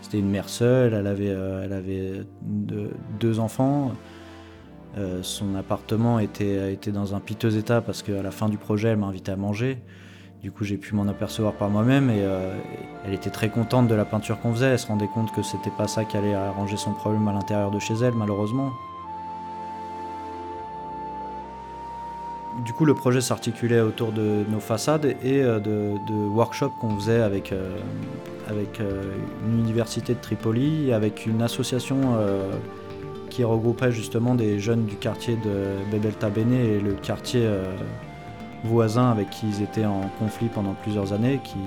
c'était 0.02 0.20
une 0.20 0.30
mère 0.30 0.50
seule, 0.50 0.94
elle 0.94 1.08
avait, 1.08 1.36
elle 1.64 1.74
avait 1.74 2.24
deux 3.20 3.40
enfants. 3.40 3.92
Son 5.22 5.56
appartement 5.56 6.20
était, 6.20 6.74
était 6.74 6.92
dans 6.92 7.16
un 7.16 7.20
piteux 7.20 7.58
état 7.58 7.82
parce 7.82 8.04
qu'à 8.04 8.22
la 8.22 8.32
fin 8.32 8.50
du 8.50 8.58
projet, 8.58 8.90
elle 8.90 8.98
m'invitait 8.98 9.32
à 9.32 9.36
manger. 9.38 9.78
Du 10.42 10.52
coup, 10.52 10.64
j'ai 10.64 10.78
pu 10.78 10.96
m'en 10.96 11.08
apercevoir 11.08 11.54
par 11.54 11.70
moi-même 11.70 12.10
et 12.10 12.22
euh, 12.22 12.58
elle 13.06 13.14
était 13.14 13.30
très 13.30 13.50
contente 13.50 13.88
de 13.88 13.94
la 13.94 14.06
peinture 14.06 14.40
qu'on 14.40 14.52
faisait. 14.54 14.72
Elle 14.72 14.80
se 14.80 14.88
rendait 14.88 15.08
compte 15.08 15.32
que 15.32 15.44
c'était 15.44 15.70
pas 15.70 15.88
ça 15.88 16.04
qui 16.04 16.18
allait 16.18 16.34
arranger 16.34 16.78
son 16.78 16.94
problème 16.94 17.28
à 17.28 17.34
l'intérieur 17.34 17.70
de 17.70 17.78
chez 17.78 17.94
elle, 17.94 18.16
malheureusement. 18.16 18.72
Du 22.66 22.74
coup, 22.74 22.86
le 22.86 22.96
projet 22.96 23.22
s'articulait 23.22 23.82
autour 23.82 24.12
de 24.12 24.44
nos 24.50 24.60
façades 24.60 25.06
et 25.06 25.44
euh, 25.44 25.60
de, 25.60 26.12
workshops 26.30 26.74
qu'on 26.82 26.96
faisait 26.96 27.22
avec, 27.22 27.52
euh, 27.52 27.78
avec 28.48 28.80
une 28.80 29.60
université 29.60 30.16
de 30.16 30.20
Tripoli, 30.20 30.92
avec 30.92 31.28
une 31.28 31.44
association 31.44 32.18
qui 33.32 33.44
regroupait 33.44 33.92
justement 33.92 34.36
des 34.36 34.60
jeunes 34.60 34.86
du 34.86 34.96
quartier 34.96 35.36
de 35.38 35.92
Bebel 35.92 36.14
Tabene 36.14 36.54
et 36.54 36.80
le 36.80 36.94
quartier 36.94 37.48
voisins 38.64 39.10
avec 39.10 39.30
qui 39.30 39.48
ils 39.48 39.64
étaient 39.64 39.86
en 39.86 40.02
conflit 40.20 40.48
pendant 40.48 40.74
plusieurs 40.74 41.14
années, 41.14 41.40
qui 41.44 41.58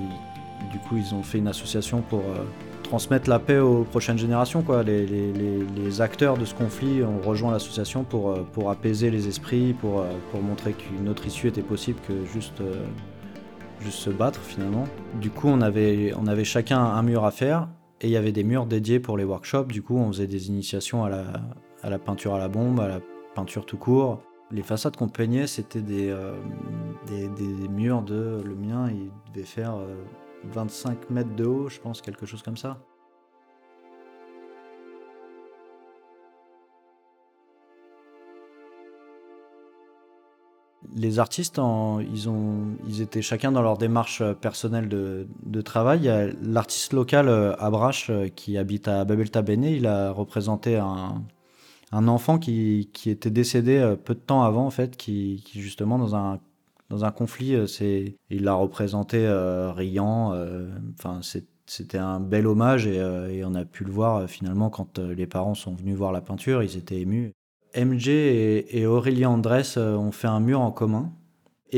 du 0.71 0.79
coup 0.79 0.97
ils 0.97 1.15
ont 1.15 1.23
fait 1.23 1.39
une 1.39 1.49
association 1.49 2.03
pour 2.03 2.21
euh, 2.21 2.45
transmettre 2.83 3.29
la 3.29 3.39
paix 3.39 3.59
aux 3.59 3.85
prochaines 3.85 4.19
générations. 4.19 4.63
Quoi. 4.63 4.83
Les, 4.83 5.07
les, 5.07 6.01
acteurs 6.01 6.37
de 6.37 6.45
ce 6.45 6.55
conflit 6.55 7.05
ont 7.05 7.21
rejoint 7.21 7.53
l'association 7.53 8.03
pour, 8.03 8.31
euh, 8.31 8.47
pour 8.53 8.71
apaiser 8.71 9.11
les 9.11 9.29
esprits, 9.29 9.73
pour, 9.73 10.01
euh, 10.01 10.07
pour 10.31 10.43
montrer 10.43 10.73
qu'une 10.73 11.09
autre 11.09 11.27
issue 11.27 11.49
était 11.49 11.63
possible 11.63 12.01
que 12.09 12.25
juste, 12.25 12.63
juste 13.81 13.99
se 13.99 14.11
battre 14.11 14.41
finalement. 14.41 14.87
Du 15.21 15.31
coup 15.31 15.49
on 15.49 15.61
avait, 15.61 16.13
on 16.17 16.27
avait 16.27 16.45
chacun 16.45 16.81
un 16.81 17.03
mur 17.03 17.25
à 17.25 17.31
faire 17.31 17.69
et 18.05 18.09
il 18.09 18.11
y 18.11 18.19
avait 18.19 18.33
des 18.33 18.45
murs 18.45 18.67
dédiés 18.67 19.01
pour 19.01 19.17
les 19.17 19.25
workshops. 19.25 19.69
Du 19.69 19.81
coup 19.83 19.97
on 19.97 20.09
faisait 20.13 20.27
des 20.27 20.49
initiations 20.49 21.05
à 21.05 21.09
la, 21.89 21.99
peinture 21.99 22.35
à 22.35 22.39
la 22.39 22.49
bombe, 22.49 22.79
à 22.81 22.89
la 22.89 23.01
peinture 23.35 23.65
tout 23.65 23.79
court. 23.79 24.21
Les 24.51 24.63
façades 24.63 24.95
qu'on 24.95 25.09
peignait, 25.09 25.47
c'était 25.47 25.83
euh, 25.91 26.37
des, 27.07 27.29
des, 27.29 27.69
murs 27.69 28.03
de. 28.03 28.43
Le 28.45 28.55
mien, 28.55 28.91
il 28.91 29.11
devait 29.33 29.47
faire 29.47 29.79
25 30.53 30.91
euh, 30.91 31.15
mètres 31.15 31.35
de 31.35 31.47
haut, 31.47 31.71
je 31.71 31.81
pense, 31.81 32.03
quelque 32.03 32.27
chose 32.27 32.43
comme 32.43 32.59
ça. 32.59 32.79
Les 40.95 41.19
artistes, 41.19 41.61
ils, 42.13 42.29
ont, 42.29 42.77
ils 42.87 43.01
étaient 43.01 43.23
chacun 43.23 43.53
dans 43.53 43.63
leur 43.63 43.79
démarche 43.79 44.23
personnelle 44.41 44.89
de, 44.89 45.61
travail. 45.63 46.11
L'artiste 46.43 46.93
local, 46.93 47.29
euh, 47.29 47.55
Abrash, 47.59 48.11
qui 48.37 48.59
habite 48.59 48.89
à 48.89 49.05
Babel 49.05 49.31
Tabene, 49.31 49.65
il 49.65 49.87
a 49.87 50.11
représenté 50.11 50.77
un, 50.77 51.23
enfant 52.09 52.39
qui, 52.39 52.91
était 53.07 53.31
décédé 53.31 53.79
euh, 53.79 53.97
peu 53.97 54.15
de 54.15 54.21
temps 54.21 54.43
avant, 54.43 54.67
en 54.67 54.71
fait, 54.71 54.97
qui, 54.97 55.43
justement, 55.55 55.99
dans 55.99 56.15
un, 56.15 57.11
conflit, 57.13 57.55
euh, 57.55 57.67
il 58.31 58.45
l'a 58.45 58.55
représenté 58.55 59.27
euh, 59.27 59.73
riant. 59.73 60.35
C'était 61.67 61.99
un 61.99 62.21
bel 62.21 62.47
hommage 62.47 62.87
et, 62.87 63.43
on 63.45 63.55
a 63.55 63.65
pu 63.65 63.85
le 63.85 63.93
voir 63.93 64.29
finalement 64.29 64.69
quand 64.69 64.99
les 64.99 65.27
parents 65.27 65.55
sont 65.55 65.75
venus 65.75 65.97
voir 65.97 66.13
la 66.13 66.21
peinture, 66.21 66.63
ils 66.63 66.77
étaient 66.77 67.01
émus. 67.01 67.33
MJ 67.77 68.09
et, 68.09 68.79
et 68.79 68.87
Aurélien 68.87 69.31
Andrès 69.31 69.77
ont 69.77 70.13
fait 70.13 70.29
un 70.29 70.41
mur 70.41 70.61
en 70.61 70.71
commun 70.71 71.13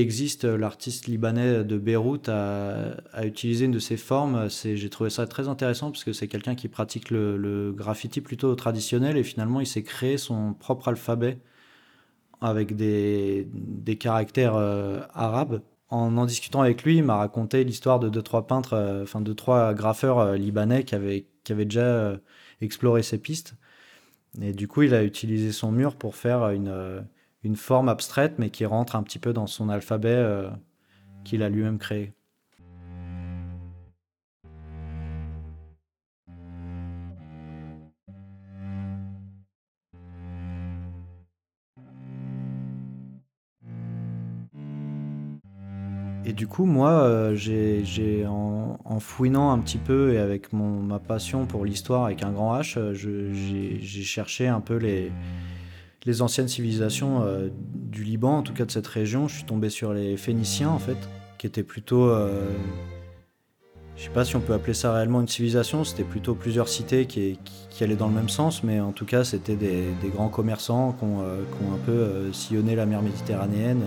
existe, 0.01 0.45
euh, 0.45 0.57
l'artiste 0.57 1.07
libanais 1.07 1.65
de 1.65 1.79
Beyrouth 1.79 2.29
a, 2.29 2.97
utilisé 3.25 3.65
une 3.67 3.73
de 3.73 3.79
ses 3.79 3.97
formes. 3.97 4.49
J'ai 4.51 4.91
trouvé 4.91 5.11
ça 5.11 5.27
très 5.27 5.49
intéressant 5.49 5.91
parce 5.91 6.05
que 6.05 6.13
c'est 6.13 6.29
quelqu'un 6.29 6.55
qui 6.55 6.69
pratique 6.69 7.11
le, 7.11 7.73
graffiti 7.73 8.21
plutôt 8.21 8.55
traditionnel 8.55 9.17
et 9.17 9.25
finalement 9.25 9.61
il 9.61 9.67
s'est 9.67 9.83
créé 9.83 10.19
son 10.19 10.55
propre 10.55 10.89
alphabet 10.89 11.39
avec 12.41 12.77
des, 12.77 13.49
caractères 13.99 14.57
euh, 14.57 15.01
arabes. 15.15 15.63
En 15.89 16.17
en 16.17 16.27
discutant 16.27 16.63
avec 16.63 16.83
lui, 16.83 16.97
il 16.97 17.05
m'a 17.05 17.17
raconté 17.17 17.63
l'histoire 17.65 18.01
de 18.01 18.09
deux 18.09 18.23
trois 18.23 18.47
peintres, 18.47 18.75
euh, 18.75 19.05
enfin 19.05 19.21
deux 19.21 19.35
trois 19.35 19.73
graffeurs 19.75 20.35
libanais 20.35 20.85
qui 20.85 20.95
avaient 20.95 21.27
déjà 21.65 22.19
exploré 22.61 23.03
ces 23.03 23.19
pistes. 23.19 23.55
Et 24.41 24.53
du 24.53 24.69
coup, 24.69 24.83
il 24.83 24.95
a 24.95 25.03
utilisé 25.03 25.53
son 25.53 25.73
mur 25.73 25.97
pour 25.97 26.17
faire 26.17 26.51
une 26.51 27.07
une 27.47 27.57
forme 27.57 27.89
abstraite, 27.89 28.35
mais 28.39 28.51
qui 28.51 28.67
rentre 28.67 28.97
un 28.97 29.05
petit 29.05 29.21
peu 29.21 29.33
dans 29.33 29.47
son 29.47 29.69
alphabet 29.69 30.09
euh, 30.09 30.51
qu'il 31.25 31.45
a 31.45 31.49
lui-même 31.49 31.79
créé. 31.79 32.16
Du 46.37 46.47
coup, 46.47 46.67
moi, 46.67 46.91
euh, 46.91 47.35
j'ai, 47.35 48.27
en, 48.27 49.01
fouinant 49.01 49.53
un 49.53 49.59
petit 49.59 49.79
peu 49.79 50.13
et 50.13 50.19
avec 50.19 50.53
ma 50.53 50.99
passion 50.99 51.47
pour 51.47 51.65
l'histoire 51.65 52.05
avec 52.05 52.23
un 52.23 52.31
grand 52.31 52.59
H, 52.59 52.79
euh, 52.79 52.95
j'ai 52.95 54.03
cherché 54.03 54.47
un 54.47 54.61
peu 54.61 54.77
les, 54.77 55.11
anciennes 56.21 56.49
civilisations 56.49 57.23
euh, 57.23 57.49
du 57.75 58.05
Liban, 58.05 58.39
en 58.39 58.43
tout 58.43 58.53
cas 58.53 58.67
de 58.67 58.71
cette 58.71 58.87
région. 58.87 59.29
Je 59.29 59.37
suis 59.37 59.45
tombé 59.45 59.71
sur 59.71 59.95
les 59.95 60.19
Phéniciens, 60.19 60.69
en 60.69 60.79
fait, 60.79 60.99
qui 61.39 61.47
étaient 61.47 61.63
plutôt. 61.63 62.05
Euh, 62.05 62.51
je 63.97 64.05
sais 64.05 64.11
pas 64.11 64.27
si 64.27 64.37
on 64.37 64.41
peut 64.41 64.53
appeler 64.53 64.75
ça 64.75 64.93
réellement 64.93 65.23
une 65.23 65.29
civilisation, 65.29 65.85
c'était 65.85 66.05
plutôt 66.05 66.35
plusieurs 66.35 66.69
cités 66.69 67.07
qui, 67.07 67.39
allaient 67.81 67.97
dans 67.97 68.09
le 68.09 68.15
même 68.15 68.29
sens, 68.29 68.63
mais 68.63 68.79
en 68.79 68.93
tout 68.93 69.07
cas, 69.07 69.25
c'était 69.25 69.57
des, 69.57 69.87
grands 70.15 70.29
commerçants 70.29 70.93
qui 70.99 71.05
ont, 71.05 71.23
euh, 71.23 71.41
un 71.73 71.79
peu 71.87 72.31
sillonné 72.33 72.75
la 72.75 72.85
mer 72.85 73.01
Méditerranéenne. 73.01 73.83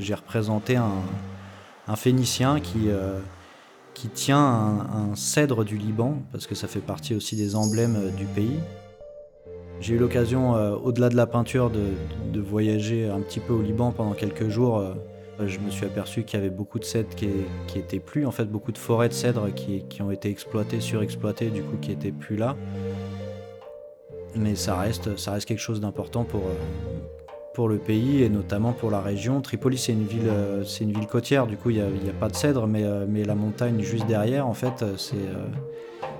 J'ai 0.00 0.14
représenté 0.14 0.76
un, 0.76 0.90
Phénicien 1.96 2.60
qui 2.60 2.88
qui 4.00 4.08
tient 4.08 4.38
un, 4.38 5.14
cèdre 5.14 5.62
du 5.62 5.76
Liban, 5.76 6.22
parce 6.32 6.46
que 6.46 6.54
ça 6.54 6.68
fait 6.68 6.80
partie 6.80 7.14
aussi 7.14 7.36
des 7.36 7.54
emblèmes 7.54 7.96
euh, 7.96 8.10
du 8.10 8.24
pays. 8.24 8.58
J'ai 9.80 9.94
eu 9.94 9.98
l'occasion, 9.98 10.56
euh, 10.56 10.74
au-delà 10.74 11.10
de 11.10 11.16
la 11.16 11.26
peinture, 11.26 11.70
de, 11.70 12.40
voyager 12.40 13.10
un 13.10 13.20
petit 13.20 13.40
peu 13.40 13.52
au 13.52 13.60
Liban 13.60 13.92
pendant 13.92 14.12
quelques 14.12 14.48
jours. 14.48 14.78
Euh, 14.78 14.94
je 15.46 15.58
me 15.58 15.68
suis 15.68 15.84
aperçu 15.84 16.24
qu'il 16.24 16.38
y 16.38 16.42
avait 16.42 16.50
beaucoup 16.50 16.78
de 16.78 16.84
cèdres 16.84 17.14
qui, 17.14 17.28
qui 17.66 17.78
étaient 17.78 18.00
plus, 18.00 18.24
en 18.24 18.30
fait, 18.30 18.46
beaucoup 18.46 18.72
de 18.72 18.78
forêts 18.78 19.10
de 19.10 19.14
cèdres 19.14 19.52
qui, 19.52 19.84
qui 19.90 20.00
ont 20.00 20.10
été 20.10 20.30
exploitées, 20.30 20.80
surexploitées, 20.80 21.50
du 21.50 21.62
coup, 21.62 21.76
qui 21.76 21.92
étaient 21.92 22.12
plus 22.12 22.36
là. 22.36 22.56
Mais 24.34 24.54
ça 24.54 24.76
reste, 24.76 25.18
ça 25.18 25.32
reste 25.32 25.46
quelque 25.46 25.58
chose 25.60 25.80
d'important 25.80 26.24
pour, 26.24 26.42
pour 27.54 27.68
le 27.68 27.78
pays 27.78 28.22
et 28.22 28.28
notamment 28.28 28.72
pour 28.72 28.90
la 28.90 29.00
région. 29.00 29.40
Tripoli, 29.40 29.78
c'est 29.78 29.92
une 29.92 30.06
ville, 30.06 30.28
euh, 30.28 30.64
c'est 30.64 30.84
une 30.84 30.92
ville 30.92 31.06
côtière, 31.06 31.46
du 31.46 31.56
coup, 31.56 31.70
il 31.70 31.76
n'y 31.76 32.10
a, 32.10 32.12
pas 32.12 32.28
de 32.28 32.36
cèdre, 32.36 32.66
mais, 32.66 32.84
euh, 32.84 33.06
mais 33.08 33.24
la 33.24 33.34
montagne 33.34 33.80
juste 33.80 34.06
derrière, 34.06 34.46
en 34.46 34.54
fait, 34.54 34.82
euh, 34.82 34.96
c'est, 34.96 35.16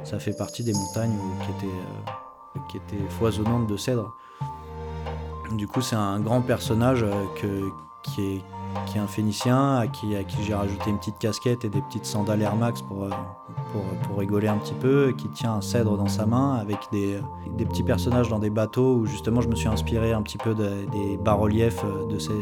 ça 0.04 0.18
fait 0.18 0.37
partie 0.37 0.64
des 0.64 0.72
montagnes 0.72 1.16
qui 1.44 1.50
étaient, 1.50 1.76
qui 2.70 2.76
étaient 2.78 3.08
foisonnantes 3.10 3.68
de 3.68 3.76
cèdres. 3.76 4.14
Du 5.56 5.66
coup, 5.66 5.80
c'est 5.80 5.96
un 5.96 6.20
grand 6.20 6.42
personnage 6.42 7.04
que, 7.40 7.62
qui 8.02 8.22
est 8.22 8.42
qui 8.86 8.98
est 8.98 9.00
un 9.00 9.06
Phénicien, 9.06 9.76
à 9.76 9.86
qui, 9.86 10.14
j'ai 10.44 10.54
rajouté 10.54 10.90
une 10.90 10.98
petite 10.98 11.18
casquette 11.18 11.64
et 11.64 11.68
des 11.68 11.80
petites 11.82 12.04
sandales 12.04 12.42
Air 12.42 12.56
Max 12.56 12.82
pour, 12.82 13.04
euh, 13.04 13.10
pour, 14.06 14.18
rigoler 14.18 14.48
un 14.48 14.58
petit 14.58 14.74
peu, 14.74 15.12
qui 15.16 15.28
tient 15.28 15.54
un 15.54 15.60
cèdre 15.60 15.96
dans 15.96 16.08
sa 16.08 16.26
main 16.26 16.56
avec 16.56 16.78
des, 16.92 17.18
des, 17.56 17.64
petits 17.64 17.82
personnages 17.82 18.28
dans 18.28 18.38
des 18.38 18.50
bateaux 18.50 18.96
où 18.96 19.06
justement 19.06 19.40
je 19.40 19.48
me 19.48 19.54
suis 19.54 19.68
inspiré 19.68 20.12
un 20.12 20.22
petit 20.22 20.38
peu 20.38 20.54
des 20.54 21.16
bas-reliefs 21.18 21.84
de, 22.10 22.18
ces, 22.18 22.32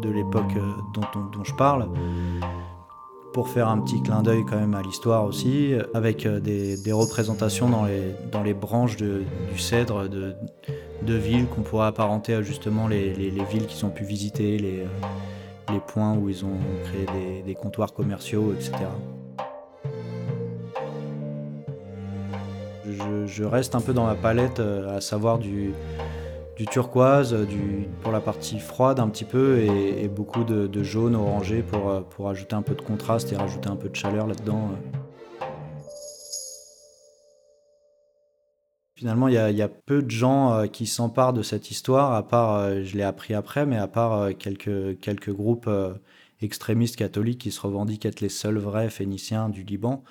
de 0.00 0.10
l'époque 0.10 0.56
euh, 0.56 0.72
dont, 0.92 1.28
dont, 1.32 1.44
je 1.44 1.54
parle 1.54 1.88
pour 3.32 3.48
faire 3.48 3.68
un 3.68 3.78
petit 3.78 4.02
clin 4.02 4.22
d'œil 4.22 4.44
quand 4.48 4.56
même 4.56 4.74
à 4.74 4.82
l'histoire 4.82 5.24
aussi, 5.24 5.74
avec 5.94 6.26
euh, 6.26 6.40
des, 6.40 6.92
représentations 6.92 7.68
dans 7.68 7.84
les, 7.84 8.14
dans 8.32 8.42
les 8.42 8.54
branches 8.54 8.96
de, 8.96 9.24
du 9.52 9.58
cèdre 9.58 10.08
de, 10.08 10.34
de 11.02 11.14
villes 11.14 11.46
qu'on 11.46 11.62
pourrait 11.62 11.86
apparenter 11.86 12.34
à 12.34 12.42
justement 12.42 12.88
les, 12.88 13.14
les, 13.14 13.30
les 13.30 13.44
villes 13.44 13.66
qu'ils 13.66 13.84
ont 13.84 13.90
pu 13.90 14.04
visiter, 14.04 14.58
les, 14.58 14.84
les 15.72 15.80
points 15.80 16.14
où 16.14 16.28
ils 16.28 16.44
ont 16.44 16.58
créé 16.84 17.42
des, 17.42 17.54
comptoirs 17.54 17.92
commerciaux, 17.92 18.52
etc. 18.52 18.72
Je, 23.26 23.44
reste 23.44 23.74
un 23.74 23.80
peu 23.80 23.92
dans 23.92 24.06
la 24.06 24.14
palette, 24.14 24.60
euh, 24.60 24.96
à 24.96 25.00
savoir 25.00 25.38
du, 25.38 25.72
turquoise, 26.70 27.34
du, 27.34 27.88
pour 28.00 28.12
la 28.12 28.20
partie 28.20 28.58
froide 28.58 29.00
un 29.00 29.08
petit 29.08 29.24
peu, 29.24 29.58
et, 29.58 30.08
beaucoup 30.08 30.44
de, 30.44 30.82
jaune 30.82 31.16
orangé 31.16 31.62
pour, 31.62 32.04
pour 32.04 32.28
ajouter 32.28 32.54
un 32.54 32.62
peu 32.62 32.74
de 32.74 32.82
contraste 32.82 33.32
et 33.32 33.36
rajouter 33.36 33.68
un 33.68 33.76
peu 33.76 33.88
de 33.88 33.96
chaleur 33.96 34.26
là-dedans. 34.26 34.70
Finalement, 38.96 39.28
il 39.28 39.34
y, 39.34 39.62
a 39.62 39.68
peu 39.68 40.02
de 40.02 40.10
gens 40.10 40.66
qui 40.68 40.86
s'emparent 40.86 41.34
de 41.34 41.42
cette 41.42 41.70
histoire, 41.70 42.14
à 42.14 42.26
part, 42.26 42.82
je 42.82 42.96
l'ai 42.96 43.02
appris 43.02 43.34
après, 43.34 43.66
mais 43.66 43.76
à 43.76 43.88
part 43.88 44.30
quelques, 44.38 44.98
quelques 45.00 45.30
groupes 45.30 45.68
extrémistes 46.40 46.96
catholiques 46.96 47.42
qui 47.42 47.50
se 47.50 47.60
revendiquent 47.60 48.06
être 48.06 48.20
les 48.20 48.30
seuls 48.30 48.58
vrais 48.58 48.90
phéniciens 48.90 49.48
du 49.48 49.64
Liban. 49.64 50.02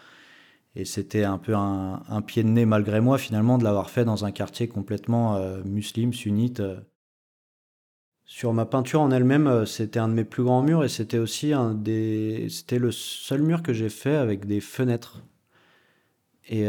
Et 0.75 0.83
c'était 0.83 1.23
un 1.23 1.37
peu 1.37 1.55
un, 1.55 2.21
pied 2.25 2.43
de 2.43 2.49
nez, 2.49 2.65
malgré 2.65 2.99
moi, 2.99 3.17
finalement, 3.17 3.57
de 3.57 3.63
l'avoir 3.63 3.89
fait 3.89 4.03
dans 4.03 4.25
un 4.25 4.31
quartier 4.31 4.67
complètement 4.67 5.37
euh, 5.37 5.63
musulman, 5.63 6.11
sunnite. 6.11 6.59
Euh. 6.59 6.81
Sur 8.25 8.53
ma 8.53 8.65
peinture 8.65 9.01
en 9.01 9.11
elle-même, 9.11 9.47
euh, 9.47 9.65
c'était 9.65 9.99
un 9.99 10.09
de 10.09 10.13
mes 10.13 10.25
plus 10.25 10.43
grands 10.43 10.63
murs 10.63 10.83
et 10.83 10.89
c'était 10.89 11.19
aussi 11.19 11.53
un 11.53 11.73
des. 11.73 12.47
C'était 12.49 12.79
le 12.79 12.91
seul 12.91 13.41
mur 13.41 13.63
que 13.63 13.71
j'ai 13.71 13.89
fait 13.89 14.15
avec 14.15 14.45
des 14.45 14.59
fenêtres. 14.59 15.23
Et, 16.49 16.67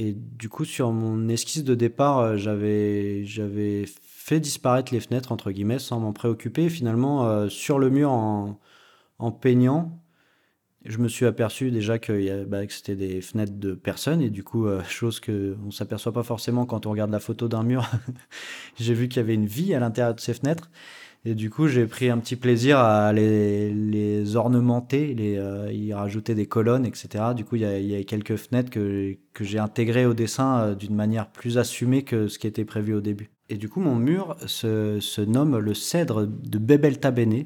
et 0.00 0.14
du 0.14 0.48
coup, 0.48 0.64
sur 0.64 0.92
mon 0.92 1.28
esquisse 1.28 1.62
de 1.62 1.74
départ, 1.74 2.38
j'avais, 2.38 3.26
j'avais 3.26 3.84
fait 3.86 4.40
disparaître 4.40 4.94
les 4.94 5.00
fenêtres, 5.00 5.30
entre 5.30 5.50
guillemets, 5.50 5.78
sans 5.78 6.00
m'en 6.00 6.14
préoccuper. 6.14 6.70
finalement, 6.70 7.50
sur 7.50 7.78
le 7.78 7.90
mur, 7.90 8.10
en, 8.10 9.30
peignant, 9.30 10.00
je 10.86 10.96
me 10.96 11.08
suis 11.08 11.26
aperçu 11.26 11.70
déjà 11.70 11.98
que, 11.98 12.44
bah, 12.44 12.66
que 12.66 12.72
c'était 12.72 12.96
des 12.96 13.20
fenêtres 13.20 13.52
de 13.58 13.74
personnes 13.74 14.22
et 14.22 14.30
du 14.30 14.42
coup, 14.42 14.66
euh, 14.66 14.82
chose 14.88 15.20
que 15.20 15.54
on 15.66 15.70
s'aperçoit 15.70 16.12
pas 16.12 16.22
forcément 16.22 16.64
quand 16.64 16.86
on 16.86 16.90
regarde 16.92 17.10
la 17.10 17.20
photo 17.20 17.48
d'un 17.48 17.62
mur. 17.62 17.86
j'ai 18.78 18.94
vu 18.94 19.08
qu'il 19.08 19.18
y 19.18 19.20
avait 19.20 19.34
une 19.34 19.46
vie 19.46 19.74
à 19.74 19.80
l'intérieur 19.80 20.14
de 20.14 20.20
ces 20.20 20.32
fenêtres 20.32 20.70
et 21.26 21.34
du 21.34 21.50
coup, 21.50 21.68
j'ai 21.68 21.86
pris 21.86 22.08
un 22.08 22.16
petit 22.16 22.36
plaisir 22.36 22.78
à 22.78 23.12
les, 23.12 24.36
ornementer, 24.36 25.14
les, 25.14 25.36
euh, 25.36 25.70
y 25.70 25.92
rajouter 25.92 26.34
des 26.34 26.46
colonnes, 26.46 26.86
etc. 26.86 27.34
Du 27.36 27.44
coup, 27.44 27.56
il 27.56 27.62
y 27.62 27.94
a, 27.94 28.02
quelques 28.04 28.36
fenêtres 28.36 28.70
que, 28.70 29.18
j'ai 29.40 29.58
intégrées 29.58 30.06
au 30.06 30.14
dessin 30.14 30.60
euh, 30.60 30.74
d'une 30.74 30.94
manière 30.94 31.30
plus 31.30 31.58
assumée 31.58 32.04
que 32.04 32.26
ce 32.28 32.38
qui 32.38 32.46
était 32.46 32.64
prévu 32.64 32.94
au 32.94 33.02
début. 33.02 33.28
Et 33.50 33.56
du 33.56 33.68
coup, 33.68 33.80
mon 33.80 33.96
mur 33.96 34.34
se, 34.46 35.20
nomme 35.20 35.58
le 35.58 35.74
cèdre 35.74 36.26
de 36.26 36.58
Bebel 36.58 36.98
Tabene 36.98 37.44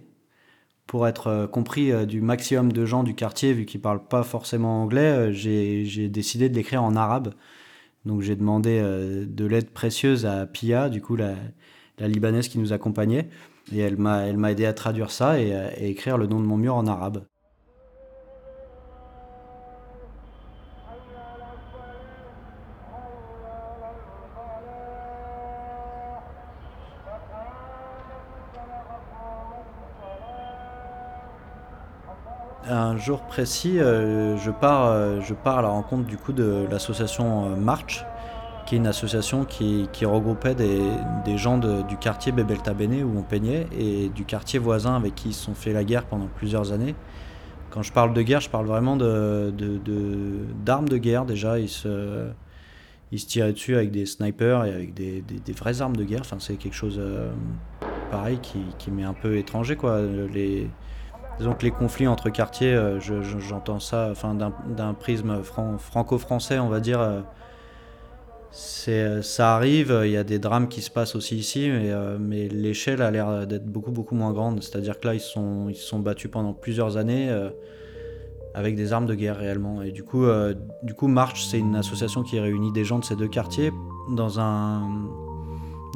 pour 0.87 1.09
être 1.09 1.27
euh, 1.27 1.47
compris 1.49 1.91
euh, 1.91 2.07
du 2.07 2.21
maximum 2.21 2.71
de 2.71 2.87
gens 2.87 3.03
du 3.03 3.17
quartier, 3.17 3.55
vu 3.55 3.65
qu'ils 3.65 3.81
parlent 3.81 4.07
pas 4.07 4.23
forcément 4.23 4.85
anglais, 4.85 5.33
j'ai 5.33 6.09
décidé 6.09 6.49
de 6.49 6.55
l'écrire 6.55 6.85
en 6.85 6.95
arabe. 6.95 7.35
Donc 8.05 8.21
j'ai 8.21 8.37
demandé 8.37 8.81
de 8.83 9.47
l'aide 9.47 9.71
précieuse 9.71 10.27
à 10.27 10.47
Pia, 10.47 10.91
du 10.91 11.01
coup 11.01 11.17
la 11.17 11.37
Libanaise 11.99 12.49
qui 12.49 12.59
nous 12.59 12.75
accompagnait, 12.75 13.31
et 13.73 13.81
elle 13.81 13.97
m'a 13.97 14.51
aidé 14.51 14.67
à 14.67 14.73
traduire 14.73 15.11
ça 15.11 15.39
et 15.41 15.55
à 15.55 15.79
écrire 15.79 16.19
le 16.19 16.27
nom 16.27 16.41
de 16.41 16.47
mon 16.47 16.57
mur 16.57 16.75
en 16.77 16.87
arabe. 16.87 17.25
un 32.95 32.97
jour 32.97 33.23
précis, 33.23 33.79
euh, 33.79 34.37
je, 34.39 34.51
pars, 34.51 34.87
euh, 34.87 35.21
je 35.21 35.35
pars 35.35 35.59
à 35.59 35.63
la 35.63 35.69
rencontre 35.69 36.05
du 36.05 36.17
coup 36.17 36.33
de 36.33 36.67
l'association 36.71 37.47
euh, 37.47 37.57
March, 37.57 38.05
qui 38.65 38.75
est 38.75 38.79
une 38.79 38.87
association 38.87 39.45
qui, 39.45 39.89
regroupait 40.05 40.55
des, 40.55 41.37
gens 41.37 41.59
du 41.59 41.97
quartier 41.97 42.33
Bebeltabene 42.33 43.03
où 43.03 43.19
on 43.19 43.23
peignait 43.23 43.67
et 43.79 44.09
du 44.09 44.25
quartier 44.25 44.59
voisin 44.59 44.97
avec 44.97 45.15
qui 45.15 45.29
ils 45.31 45.35
se 45.35 45.45
sont 45.45 45.55
fait 45.55 45.73
la 45.73 45.85
guerre 45.85 46.05
pendant 46.05 46.27
plusieurs 46.27 46.73
années. 46.73 46.95
Quand 47.71 47.83
je 47.83 47.93
parle 47.93 48.15
de 48.15 48.23
guerre, 48.23 48.41
je 48.41 48.51
parle 48.51 48.67
vraiment 48.67 48.97
d'armes 48.97 50.89
de, 50.89 50.97
guerre 50.97 51.25
déjà. 51.25 51.59
Ils 51.59 51.69
se, 51.69 52.29
ils 53.11 53.27
tiraient 53.27 53.53
dessus 53.53 53.75
avec 53.75 53.91
des 53.91 54.07
snipers 54.07 54.65
et 54.65 54.73
avec 54.73 54.95
des, 54.95 55.25
vraies 55.57 55.81
armes 55.81 55.97
de 55.97 56.05
guerre. 56.05 56.21
Enfin, 56.21 56.37
c'est 56.39 56.57
quelque 56.57 56.77
chose 56.77 57.01
pareil 58.11 58.39
qui, 58.41 58.61
qui 58.79 58.91
m'est 58.91 59.05
un 59.05 59.15
peu 59.15 59.37
étranger. 59.37 59.77
Quoi. 59.77 60.03
Les, 60.33 60.71
Disons 61.39 61.55
que 61.55 61.65
les 61.65 61.71
conflits 61.73 62.07
entre 62.07 62.31
quartiers, 62.31 62.75
euh, 62.75 63.01
j'entends 63.01 63.81
ça 63.81 64.09
enfin, 64.11 64.35
d'un 64.35 64.95
prisme 64.95 65.43
franco-français, 65.43 66.59
on 66.59 66.69
va 66.69 66.81
dire. 66.81 67.01
Euh, 67.01 67.21
euh, 67.21 67.23
ça 68.55 69.55
arrive, 69.55 70.03
il 70.05 70.11
y 70.11 70.17
a 70.17 70.25
des 70.25 70.39
drames 70.39 70.69
qui 70.69 70.81
se 70.81 70.91
passent 70.91 71.17
aussi 71.17 71.37
ici, 71.37 71.69
mais, 71.69 71.93
mais 72.21 72.49
l'échelle 72.49 73.03
a 73.03 73.11
l'air 73.11 73.47
d'être 73.47 73.67
beaucoup, 73.67 73.91
beaucoup 73.91 74.15
moins 74.15 74.33
grande. 74.33 74.63
C'est-à-dire 74.63 75.01
que 75.01 75.09
là, 75.09 75.15
ils 75.15 75.21
se 75.21 75.31
sont, 75.31 75.69
ils 75.69 75.77
sont 75.77 75.99
battus 75.99 76.31
pendant 76.31 76.53
plusieurs 76.53 76.97
années 76.97 77.31
avec 78.55 78.77
des 78.77 78.93
armes 78.93 79.07
de 79.07 79.15
guerre 79.15 79.39
réellement. 79.39 79.83
Et 79.83 79.91
du 79.91 80.05
coup, 80.05 80.25
du 80.83 80.95
coup 80.95 81.09
March, 81.09 81.45
c'est 81.47 81.59
une 81.59 81.75
association 81.75 82.23
qui 82.23 82.39
réunit 82.39 82.73
des 82.73 82.85
gens 82.85 83.01
de 83.01 83.05
ces 83.05 83.17
deux 83.17 83.29
quartiers 83.29 83.73
dans, 84.11 84.39
un, 84.39 84.89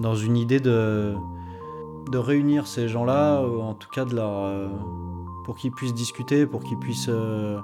dans 0.00 0.16
une 0.16 0.36
idée 0.36 0.60
de, 0.60 1.14
de 2.10 2.18
réunir 2.18 2.66
ces 2.66 2.88
gens-là, 2.88 3.40
en 3.42 3.74
tout 3.74 3.88
cas 3.90 4.04
de 4.04 4.16
leur 4.16 4.70
pour 5.48 5.56
qu'ils 5.56 5.72
puissent 5.72 5.94
discuter, 5.94 6.44
pour 6.44 6.62
qu'ils 6.62 6.78
puissent 6.78 7.08
euh, 7.08 7.58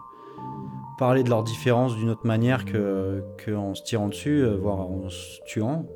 parler 0.99 1.23
de 1.23 1.31
leurs 1.31 1.45
différences 1.45 1.97
d'une 1.97 2.11
autre 2.11 2.27
manière 2.27 2.65
qu'en 2.65 3.75
se 3.75 3.83
tirant 3.83 4.09
dessus, 4.09 4.43
euh, 4.43 4.57
voire 4.57 4.81
en 4.81 5.09
se 5.09 5.41
tuant. 5.47 5.87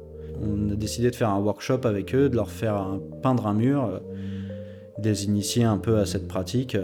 On 0.40 0.70
a 0.70 0.76
décidé 0.76 1.10
de 1.10 1.16
faire 1.16 1.30
un 1.30 1.38
workshop 1.38 1.80
avec 1.84 2.14
eux, 2.14 2.28
de 2.28 2.36
leur 2.36 2.50
faire 2.50 2.98
peindre 3.22 3.46
un 3.46 3.54
mur, 3.54 3.84
euh, 3.84 3.98
de 4.98 5.08
les 5.08 5.24
initier 5.24 5.64
un 5.64 5.78
peu 5.78 5.98
à 5.98 6.06
cette 6.06 6.28
pratique. 6.28 6.76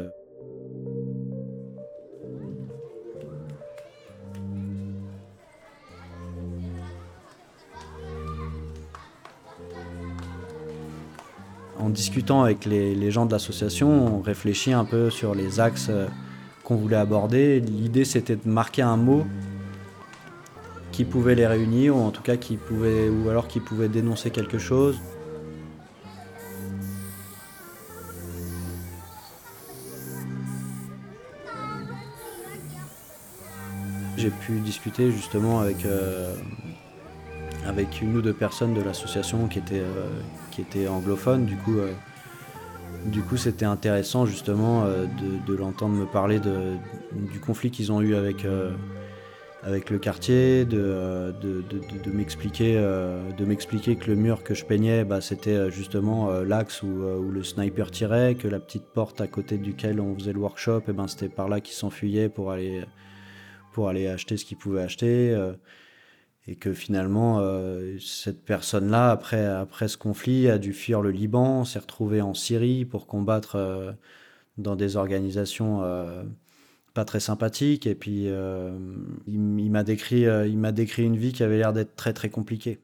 en 11.84 11.90
discutant 11.90 12.42
avec 12.42 12.64
les, 12.64 13.10
gens 13.10 13.26
de 13.26 13.32
l'association, 13.32 14.16
on 14.16 14.20
réfléchit 14.20 14.72
un 14.72 14.84
peu 14.84 15.10
sur 15.10 15.34
les 15.34 15.60
axes 15.60 15.88
euh, 15.90 16.06
qu'on 16.64 16.76
voulait 16.76 16.96
aborder. 16.96 17.60
L'idée, 17.60 18.04
c'était 18.04 18.36
de 18.36 18.48
marquer 18.48 18.82
un 18.82 18.96
mot 18.96 19.26
qui 20.90 21.04
pouvait 21.04 21.34
les 21.34 21.46
réunir, 21.46 21.96
ou 21.96 22.00
en 22.00 22.10
tout 22.10 22.22
cas 22.22 22.36
qui 22.36 22.56
pouvait, 22.56 23.08
ou 23.08 23.28
alors 23.28 23.46
qui 23.48 23.60
pouvait 23.60 23.88
dénoncer 23.88 24.30
quelque 24.30 24.58
chose. 24.58 24.98
J'ai 34.16 34.30
pu 34.30 34.60
discuter 34.60 35.10
justement 35.10 35.60
avec 35.60 35.84
euh, 35.84 36.34
avec 37.66 38.00
une 38.00 38.16
ou 38.16 38.22
deux 38.22 38.32
personnes 38.32 38.74
de 38.74 38.80
l'association 38.80 39.48
qui 39.48 39.58
étaient, 39.58 39.82
euh, 39.82 40.88
anglophones. 40.88 41.44
Du 41.44 41.56
coup, 41.56 41.78
euh, 41.78 41.92
du 43.06 43.22
coup, 43.22 43.36
c'était 43.36 43.64
intéressant 43.64 44.26
justement 44.26 44.84
euh, 44.84 45.06
de, 45.46 45.54
l'entendre 45.54 45.94
me 45.94 46.06
parler 46.06 46.40
du 46.40 47.40
conflit 47.40 47.70
qu'ils 47.70 47.92
ont 47.92 48.00
eu 48.00 48.14
avec, 48.14 48.46
avec 49.62 49.90
le 49.90 49.98
quartier, 49.98 50.64
de, 50.64 51.34
de, 51.40 52.10
m'expliquer 52.12 52.74
de 52.74 53.44
m'expliquer 53.44 53.96
que 53.96 54.10
le 54.10 54.16
mur 54.16 54.42
que 54.42 54.54
je 54.54 54.64
peignais, 54.64 55.04
bah, 55.04 55.20
c'était 55.20 55.70
justement 55.70 56.30
l'axe 56.40 56.82
où, 56.82 56.86
où, 56.86 57.30
le 57.30 57.42
sniper 57.42 57.90
tirait, 57.90 58.34
que 58.34 58.48
la 58.48 58.60
petite 58.60 58.84
porte 58.84 59.20
à 59.20 59.26
côté 59.26 59.58
duquel 59.58 60.00
on 60.00 60.14
faisait 60.14 60.32
le 60.32 60.40
workshop, 60.40 60.82
et 60.88 60.92
ben, 60.92 61.08
c'était 61.08 61.28
par 61.28 61.48
là 61.48 61.60
qu'ils 61.60 61.76
s'enfuyaient 61.76 62.28
pour 62.28 62.50
aller, 62.50 62.84
pour 63.72 63.88
aller 63.88 64.06
acheter 64.08 64.36
ce 64.36 64.44
qu'ils 64.44 64.58
pouvaient 64.58 64.82
acheter 64.82 65.34
et 66.46 66.56
que 66.56 66.72
finalement 66.74 67.40
euh, 67.40 67.98
cette 67.98 68.44
personne-là, 68.44 69.10
après, 69.10 69.44
après 69.46 69.88
ce 69.88 69.96
conflit, 69.96 70.48
a 70.48 70.58
dû 70.58 70.72
fuir 70.72 71.00
le 71.00 71.10
Liban, 71.10 71.64
s'est 71.64 71.78
retrouvée 71.78 72.20
en 72.20 72.34
Syrie 72.34 72.84
pour 72.84 73.06
combattre 73.06 73.56
euh, 73.56 73.92
dans 74.58 74.76
des 74.76 74.96
organisations 74.96 75.82
euh, 75.82 76.22
pas 76.94 77.04
très 77.04 77.20
sympathiques. 77.20 77.86
Et 77.86 77.94
puis 77.94 78.26
il, 78.26 79.60
il 79.60 79.70
m'a 79.70 79.84
décrit, 79.84 80.22
il 80.22 80.58
m'a 80.58 80.72
décrit 80.72 81.04
une 81.04 81.16
vie 81.16 81.32
qui 81.32 81.42
avait 81.42 81.58
l'air 81.58 81.72
d'être 81.72 81.96
très 81.96 82.12
très 82.12 82.30
compliquée. 82.30 82.83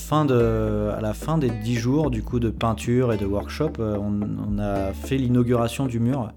Fin 0.00 0.24
de, 0.24 0.90
à 0.96 1.00
la 1.00 1.14
fin 1.14 1.38
des 1.38 1.50
dix 1.50 1.76
jours 1.76 2.10
du 2.10 2.22
coup 2.22 2.40
de 2.40 2.50
peinture 2.50 3.12
et 3.12 3.16
de 3.16 3.26
workshop, 3.26 3.72
euh, 3.78 3.96
on, 3.98 4.58
a 4.58 4.92
fait 4.92 5.16
l'inauguration 5.16 5.86
du 5.86 6.00
mur. 6.00 6.32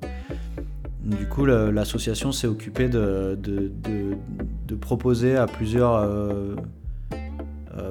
Du 1.04 1.28
coup, 1.28 1.46
l'association 1.46 2.32
s'est 2.32 2.48
occupée 2.48 2.88
de, 2.88 3.38
de 3.42 4.76
proposer 4.76 5.36
à 5.36 5.48
plusieurs 5.48 6.08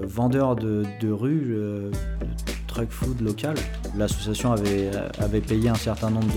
vendeurs 0.02 0.56
de, 0.56 1.11
rue, 1.11 1.54
truck 2.68 2.90
food 2.90 3.20
local. 3.20 3.54
L'association 3.98 4.52
avait, 4.52 4.90
avait 5.18 5.42
payé 5.42 5.68
un 5.68 5.74
certain 5.74 6.08
nombre 6.08 6.32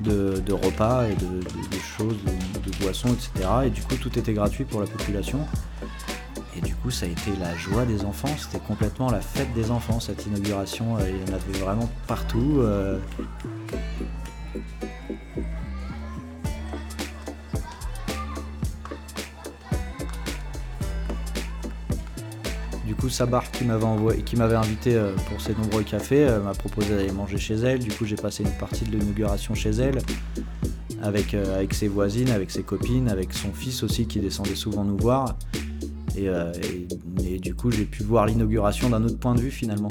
de, 0.00 0.40
de, 0.40 0.52
repas 0.52 1.06
et 1.06 1.14
de, 1.14 1.40
choses, 1.78 2.16
de, 2.24 2.82
boissons, 2.82 3.08
etc. 3.08 3.48
Et 3.66 3.70
du 3.70 3.82
coup, 3.82 3.96
tout 3.96 4.16
était 4.18 4.34
gratuit 4.34 4.64
pour 4.64 4.80
la 4.80 4.86
population. 4.86 5.40
Et 6.56 6.60
du 6.60 6.74
coup, 6.74 6.90
ça 6.90 7.06
a 7.06 7.08
été 7.08 7.34
la 7.40 7.56
joie 7.56 7.84
des 7.84 8.04
enfants. 8.04 8.34
C'était 8.38 8.64
complètement 8.64 9.10
la 9.10 9.20
fête 9.20 9.52
des 9.54 9.70
enfants, 9.70 10.00
cette 10.00 10.26
inauguration. 10.26 10.98
Il 11.00 11.16
y 11.16 11.30
en 11.30 11.34
avait 11.34 11.58
vraiment 11.58 11.88
partout. 12.06 12.62
Sabar 23.08 23.50
qui 23.50 23.64
m'avait 23.64 24.22
qui 24.22 24.36
m'avait 24.36 24.56
invité 24.56 24.94
euh, 24.94 25.14
pour 25.28 25.40
ses 25.40 25.54
nombreux 25.54 25.82
cafés 25.82 26.26
euh, 26.26 26.40
m'a 26.40 26.54
proposé 26.54 26.96
d'aller 26.96 27.12
manger 27.12 27.38
chez 27.38 27.54
elle. 27.54 27.80
Du 27.80 27.90
coup, 27.90 28.04
j'ai 28.04 28.16
passé 28.16 28.42
une 28.42 28.52
partie 28.52 28.84
de 28.84 28.96
l'inauguration 28.96 29.54
chez 29.54 29.70
elle 29.70 29.98
euh, 31.02 31.58
avec 31.58 31.74
ses 31.74 31.88
voisines, 31.88 32.30
avec 32.30 32.50
ses 32.50 32.62
copines, 32.62 33.08
avec 33.08 33.32
son 33.32 33.52
fils 33.52 33.82
aussi 33.82 34.06
qui 34.06 34.20
descendait 34.20 34.54
souvent 34.54 34.84
nous 34.84 34.96
voir. 34.96 35.36
Et, 36.16 37.38
du 37.38 37.54
coup, 37.54 37.70
j'ai 37.70 37.84
pu 37.84 38.02
voir 38.02 38.26
l'inauguration 38.26 38.90
d'un 38.90 39.02
autre 39.04 39.18
point 39.18 39.34
de 39.34 39.40
vue 39.40 39.50
finalement. 39.50 39.88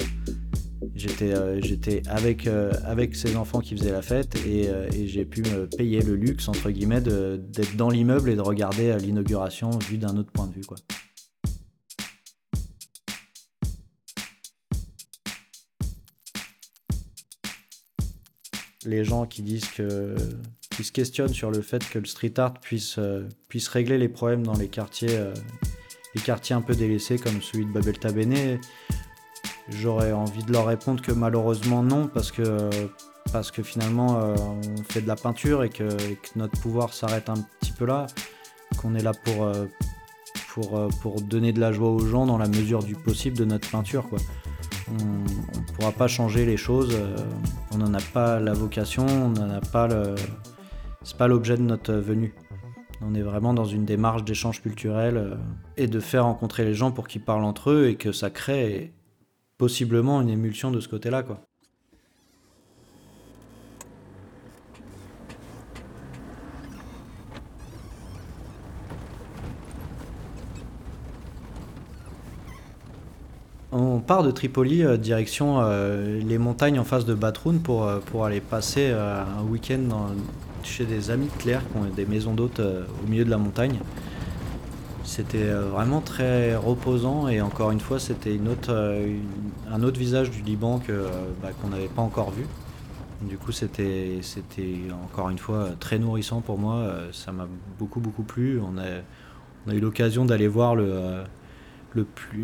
J'étais 0.95 1.33
j'étais 1.61 2.01
avec, 2.07 2.47
avec 2.85 3.15
ses 3.15 3.35
enfants 3.35 3.59
qui 3.59 3.75
faisaient 3.75 3.91
la 3.91 4.01
fête 4.01 4.35
et, 4.45 4.69
j'ai 5.07 5.25
pu 5.25 5.41
me 5.41 5.67
payer 5.67 6.01
le 6.01 6.15
luxe, 6.15 6.47
entre 6.47 6.69
guillemets, 6.69 7.01
d'être 7.01 7.75
dans 7.75 7.89
l'immeuble 7.89 8.29
et 8.29 8.35
de 8.35 8.41
regarder 8.41 8.95
l'inauguration 8.97 9.71
vue 9.89 9.97
d'un 9.97 10.17
autre 10.17 10.31
point 10.31 10.47
de 10.47 10.53
vue. 10.53 10.61
Les 18.83 19.03
gens 19.03 19.27
qui 19.27 19.43
disent 19.43 19.67
que 19.67 20.15
qui 20.71 20.83
se 20.83 20.91
questionnent 20.91 21.33
sur 21.33 21.51
le 21.51 21.61
fait 21.61 21.87
que 21.87 21.99
le 21.99 22.05
street 22.05 22.33
art 22.37 22.53
puisse, 22.53 22.97
euh, 22.97 23.27
puisse 23.49 23.67
régler 23.67 23.97
les 23.97 24.09
problèmes 24.09 24.43
dans 24.43 24.55
les 24.55 24.67
quartiers, 24.67 25.17
euh, 25.17 25.33
les 26.15 26.21
quartiers 26.21 26.55
un 26.55 26.61
peu 26.61 26.75
délaissés 26.75 27.17
comme 27.17 27.41
celui 27.41 27.65
de 27.65 27.71
Babel 27.71 27.97
Tabéné, 27.97 28.59
j'aurais 29.69 30.11
envie 30.11 30.43
de 30.43 30.51
leur 30.51 30.65
répondre 30.65 31.01
que 31.01 31.11
malheureusement 31.11 31.83
non, 31.83 32.07
parce 32.07 32.31
que, 32.31 33.63
finalement 33.63 34.19
euh, 34.19 34.35
on 34.39 34.83
fait 34.83 35.01
de 35.01 35.07
la 35.07 35.15
peinture 35.15 35.63
et 35.63 35.69
que, 35.69 35.87
notre 36.35 36.59
pouvoir 36.59 36.93
s'arrête 36.93 37.29
un 37.29 37.41
petit 37.59 37.71
peu 37.71 37.85
là, 37.85 38.07
qu'on 38.77 38.95
est 38.95 39.03
là 39.03 39.11
pour, 39.13 39.51
pour, 40.53 40.87
pour 41.01 41.21
donner 41.21 41.53
de 41.53 41.59
la 41.59 41.71
joie 41.71 41.89
aux 41.89 42.05
gens 42.05 42.25
dans 42.25 42.37
la 42.37 42.47
mesure 42.47 42.83
du 42.83 42.95
possible 42.95 43.37
de 43.37 43.45
notre 43.45 43.69
peinture. 43.69 44.05
On 44.91 45.59
ne 45.59 45.65
pourra 45.75 45.91
pas 45.91 46.07
changer 46.07 46.45
les 46.45 46.57
choses. 46.57 46.93
Euh, 46.93 47.15
on 47.71 47.77
n'en 47.77 47.93
a 47.93 48.01
pas 48.13 48.39
la 48.39 48.53
vocation, 48.53 49.05
on 49.05 49.29
n'en 49.29 49.49
a 49.49 49.61
pas 49.61 49.87
le. 49.87 50.15
C'est 51.03 51.17
pas 51.17 51.27
l'objet 51.27 51.57
de 51.57 51.63
notre 51.63 51.93
venue. 51.93 52.33
On 53.03 53.15
est 53.15 53.21
vraiment 53.21 53.55
dans 53.55 53.65
une 53.65 53.83
démarche 53.83 54.23
d'échange 54.23 54.61
culturel 54.61 55.17
euh, 55.17 55.35
et 55.75 55.87
de 55.87 55.99
faire 55.99 56.25
rencontrer 56.25 56.63
les 56.65 56.75
gens 56.75 56.91
pour 56.91 57.07
qu'ils 57.07 57.23
parlent 57.23 57.43
entre 57.43 57.71
eux 57.71 57.87
et 57.87 57.95
que 57.95 58.11
ça 58.11 58.29
crée 58.29 58.93
possiblement 59.57 60.21
une 60.21 60.29
émulsion 60.29 60.69
de 60.69 60.79
ce 60.79 60.87
côté-là. 60.87 61.23
On 73.71 73.99
part 73.99 74.21
de 74.21 74.29
Tripoli, 74.29 74.83
euh, 74.83 74.97
direction 74.97 75.61
euh, 75.61 76.19
les 76.19 76.37
montagnes 76.37 76.77
en 76.77 76.83
face 76.83 77.05
de 77.05 77.15
Batroun 77.15 77.61
pour, 77.61 77.89
pour 78.07 78.25
aller 78.25 78.41
passer 78.41 78.91
un 78.91 79.43
week-end 79.43 80.13
chez 80.63 80.85
des 80.85 81.11
amis 81.11 81.27
de 81.27 81.41
Claire 81.41 81.61
qui 81.69 81.77
ont 81.77 81.85
des 81.85 82.05
maisons 82.05 82.33
d'hôtes 82.33 82.59
au 82.59 83.09
milieu 83.09 83.25
de 83.25 83.29
la 83.29 83.37
montagne. 83.37 83.79
C'était 85.03 85.49
vraiment 85.51 85.99
très 85.99 86.55
reposant 86.55 87.27
et 87.27 87.41
encore 87.41 87.71
une 87.71 87.79
fois 87.79 87.99
c'était 87.99 88.39
autre, 88.47 88.71
un 89.69 89.83
autre 89.83 89.99
visage 89.99 90.31
du 90.31 90.41
Liban 90.41 90.79
que, 90.79 91.05
bah, 91.41 91.49
qu'on 91.61 91.69
n'avait 91.69 91.87
pas 91.87 92.01
encore 92.01 92.31
vu. 92.31 92.45
Du 93.21 93.37
coup 93.37 93.51
c'était, 93.51 94.19
encore 95.03 95.29
une 95.29 95.37
fois 95.37 95.69
très 95.79 95.99
nourrissant 95.99 96.41
pour 96.41 96.57
moi, 96.57 96.93
ça 97.11 97.31
m'a 97.31 97.47
beaucoup 97.77 97.99
beaucoup 97.99 98.23
plu. 98.23 98.59
On 98.61 98.77
a, 98.77 99.73
eu 99.73 99.79
l'occasion 99.79 100.25
d'aller 100.25 100.47
voir 100.47 100.75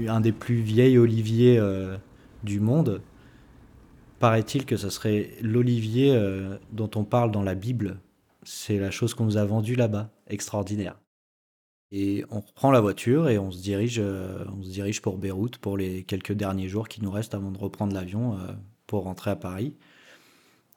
un 0.07 0.21
des 0.21 0.31
plus 0.31 0.55
vieilles 0.55 0.97
oliviers 0.97 1.57
euh, 1.57 1.97
du 2.43 2.59
monde, 2.59 3.01
paraît-il 4.19 4.65
que 4.65 4.77
ce 4.77 4.89
serait 4.89 5.31
l'olivier 5.41 6.15
euh, 6.15 6.57
dont 6.71 6.89
on 6.95 7.03
parle 7.03 7.31
dans 7.31 7.43
la 7.43 7.55
Bible. 7.55 7.97
C'est 8.47 8.77
la 8.77 8.91
chose 8.91 9.13
qu'on 9.13 9.25
nous 9.25 9.37
a 9.37 9.43
vendue 9.43 9.75
là-bas, 9.75 10.09
extraordinaire. 10.27 10.97
Et 11.91 12.23
on 12.31 12.39
reprend 12.39 12.71
la 12.71 12.79
voiture 12.79 13.27
et 13.29 13.37
on 13.37 13.51
se 13.51 13.61
dirige, 13.61 13.99
euh, 13.99 14.45
on 14.57 14.63
se 14.63 14.69
dirige 14.69 15.01
pour 15.01 15.17
Beyrouth 15.17 15.57
pour 15.57 15.77
les 15.77 16.03
quelques 16.03 16.33
derniers 16.33 16.67
jours 16.67 16.87
qui 16.87 17.01
nous 17.01 17.11
restent 17.11 17.33
avant 17.33 17.51
de 17.51 17.57
reprendre 17.57 17.93
l'avion 17.93 18.37
pour 18.85 19.03
rentrer 19.03 19.31
à 19.31 19.35
Paris. 19.35 19.75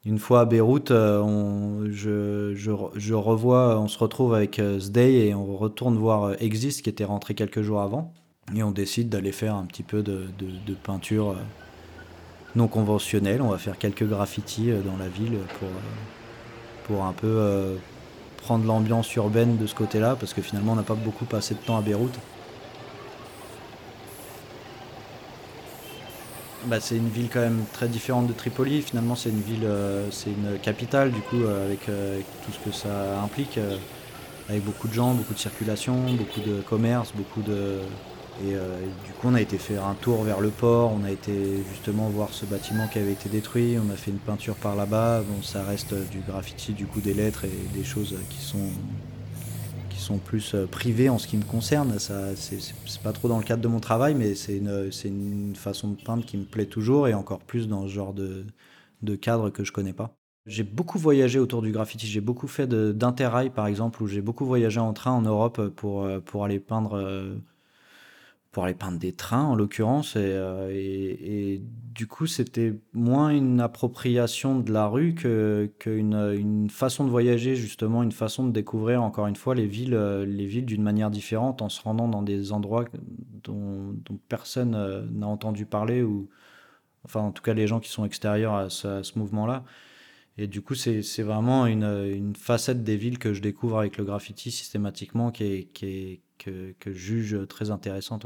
Une 0.03 0.19
fois 0.19 0.41
à 0.41 0.45
Beyrouth, 0.45 0.89
je, 0.89 2.53
je, 2.55 3.13
revois, 3.13 3.79
on 3.79 3.87
se 3.87 3.99
retrouve 3.99 4.33
avec 4.33 4.59
Zdey 4.59 5.27
et 5.27 5.33
on 5.33 5.57
retourne 5.57 5.95
voir 5.95 6.41
Exist 6.41 6.81
qui 6.81 6.89
était 6.89 7.05
rentré 7.05 7.35
quelques 7.35 7.61
jours 7.61 7.81
avant. 7.81 8.13
Et 8.55 8.63
on 8.63 8.71
décide 8.71 9.09
d'aller 9.09 9.31
faire 9.31 9.55
un 9.55 9.65
petit 9.65 9.83
peu 9.83 10.03
de, 10.03 10.27
peinture 10.83 11.31
euh, 11.31 11.35
non 12.55 12.67
conventionnelle. 12.67 13.41
On 13.41 13.49
va 13.49 13.57
faire 13.57 13.77
quelques 13.77 14.07
graffitis 14.07 14.71
euh, 14.71 14.81
dans 14.81 14.97
la 14.97 15.07
ville 15.07 15.37
pour, 15.59 15.69
euh, 15.69 16.20
pour 16.91 17.05
un 17.05 17.13
peu 17.13 17.77
prendre 18.43 18.65
l'ambiance 18.65 19.13
urbaine 19.15 19.57
de 19.57 19.67
ce 19.67 19.75
côté-là, 19.75 20.15
parce 20.19 20.33
que 20.33 20.41
finalement 20.41 20.73
on 20.73 20.75
n'a 20.75 20.83
pas 20.83 20.95
beaucoup 20.95 21.25
passé 21.25 21.53
de 21.53 21.59
temps 21.59 21.77
à 21.77 21.81
Beyrouth. 21.81 22.17
Bah, 26.65 26.79
c'est 26.79 26.97
une 26.97 27.09
ville 27.09 27.29
quand 27.31 27.39
même 27.39 27.63
très 27.73 27.87
différente 27.87 28.27
de 28.27 28.33
Tripoli. 28.33 28.83
Finalement, 28.83 29.15
c'est 29.15 29.29
une 29.29 29.41
ville, 29.41 29.67
c'est 30.11 30.29
une 30.29 30.59
capitale, 30.59 31.11
du 31.11 31.19
coup, 31.21 31.43
avec, 31.47 31.85
tout 31.85 32.51
ce 32.51 32.69
que 32.69 32.71
ça 32.71 33.19
implique, 33.23 33.57
avec 34.51 34.63
beaucoup 34.63 34.87
de 34.87 34.93
gens, 34.93 35.13
beaucoup 35.13 35.33
de 35.33 35.39
circulation, 35.39 35.95
beaucoup 36.11 36.41
de 36.41 36.61
commerce, 36.61 37.13
beaucoup 37.15 37.41
de, 37.41 37.53
euh, 37.53 37.83
et, 38.47 38.53
du 39.05 39.11
coup, 39.13 39.27
on 39.27 39.33
a 39.33 39.41
été 39.41 39.57
faire 39.57 39.85
un 39.85 39.93
tour 39.95 40.23
vers 40.23 40.41
le 40.41 40.49
port, 40.49 40.91
on 40.93 41.03
a 41.03 41.11
été 41.11 41.63
justement 41.71 42.09
voir 42.09 42.29
ce 42.29 42.45
bâtiment 42.45 42.87
qui 42.87 42.99
avait 42.99 43.13
été 43.13 43.29
détruit, 43.29 43.77
on 43.77 43.91
a 43.91 43.95
fait 43.95 44.11
une 44.11 44.19
peinture 44.19 44.55
par 44.55 44.75
là-bas. 44.75 45.21
Bon, 45.21 45.41
ça 45.41 45.63
reste 45.63 45.93
du 46.09 46.19
graffiti, 46.19 46.73
du 46.73 46.85
coup, 46.85 47.01
des 47.01 47.13
lettres 47.13 47.45
et 47.45 47.77
des 47.77 47.83
choses 47.83 48.15
qui 48.29 48.39
sont, 48.39 48.69
sont 50.01 50.17
plus 50.17 50.55
euh, 50.55 50.65
privées 50.65 51.09
en 51.09 51.17
ce 51.17 51.27
qui 51.27 51.37
me 51.37 51.43
concerne. 51.43 51.97
Ça, 51.99 52.35
c'est 52.35 52.59
pas 53.03 53.13
trop 53.13 53.27
dans 53.27 53.37
le 53.37 53.43
cadre 53.43 53.61
de 53.61 53.67
mon 53.67 53.79
travail, 53.79 54.15
mais 54.15 54.35
c'est 54.35 54.57
une, 54.57 54.89
une, 55.05 55.55
façon 55.55 55.89
de 55.89 56.01
peindre 56.01 56.25
qui 56.25 56.37
me 56.37 56.43
plaît 56.43 56.65
toujours 56.65 57.07
et 57.07 57.13
encore 57.13 57.39
plus 57.39 57.67
dans 57.67 57.83
ce 57.83 57.93
genre 57.93 58.13
de, 58.13 58.45
de 59.01 59.15
cadre 59.15 59.49
que 59.49 59.63
je 59.63 59.71
connais 59.71 59.93
pas. 59.93 60.17
J'ai 60.47 60.63
beaucoup 60.63 60.97
voyagé 60.97 61.39
autour 61.39 61.61
du 61.61 61.71
graffiti. 61.71 62.07
J'ai 62.07 62.21
beaucoup 62.21 62.47
fait 62.47 62.67
d'interrail, 62.67 63.51
par 63.51 63.67
exemple, 63.67 64.01
où 64.01 64.07
j'ai 64.07 64.21
beaucoup 64.21 64.45
voyagé 64.45 64.79
en 64.79 64.93
train 64.93 65.11
en 65.11 65.21
Europe 65.21 65.67
pour, 65.69 66.03
euh, 66.03 66.19
pour 66.19 66.43
aller 66.43 66.59
peindre 66.59 66.95
pour 68.51 68.65
aller 68.65 68.73
peindre 68.73 68.99
des 68.99 69.13
trains 69.13 69.45
en 69.45 69.55
l'occurrence. 69.55 70.15
Euh, 70.17 70.69
et, 70.73 71.61
du 71.93 72.07
coup, 72.07 72.27
c'était 72.27 72.73
moins 72.93 73.29
une 73.29 73.59
appropriation 73.59 74.59
de 74.59 74.71
la 74.71 74.87
rue 74.87 75.13
qu'une 75.13 76.13
une 76.13 76.69
façon 76.69 77.05
de 77.05 77.09
voyager, 77.09 77.55
justement, 77.55 78.03
une 78.03 78.11
façon 78.11 78.45
de 78.45 78.51
découvrir 78.51 79.03
encore 79.03 79.27
une 79.27 79.35
fois 79.35 79.55
les 79.55 79.67
villes, 79.67 79.93
euh, 79.93 80.25
les 80.25 80.45
villes 80.45 80.65
d'une 80.65 80.83
manière 80.83 81.11
différente 81.11 81.61
en 81.61 81.69
se 81.69 81.81
rendant 81.81 82.07
dans 82.07 82.21
des 82.21 82.51
endroits 82.51 82.85
dont, 83.43 83.95
personne 84.29 84.75
euh, 84.75 85.05
n'a 85.11 85.27
entendu 85.27 85.65
parler 85.65 86.01
ou 86.03 86.29
enfin 87.05 87.21
en 87.21 87.31
tout 87.31 87.41
cas 87.43 87.53
les 87.53 87.67
gens 87.67 87.79
qui 87.79 87.89
sont 87.89 88.05
extérieurs 88.05 88.53
à 88.53 88.69
ce, 88.69 89.17
mouvement-là. 89.17 89.63
Et 90.37 90.47
du 90.47 90.61
coup, 90.61 90.75
c'est 90.75 91.23
vraiment 91.23 91.65
une, 91.67 91.83
une, 91.83 92.35
facette 92.35 92.83
des 92.83 92.95
villes 92.97 93.19
que 93.19 93.33
je 93.33 93.41
découvre 93.41 93.79
avec 93.79 93.97
le 93.97 94.05
graffiti 94.05 94.49
systématiquement 94.51 95.31
qui 95.31 95.43
est, 95.43 96.21
que, 96.43 96.73
je 96.85 96.91
juge 96.91 97.47
très 97.47 97.71
intéressante. 97.71 98.25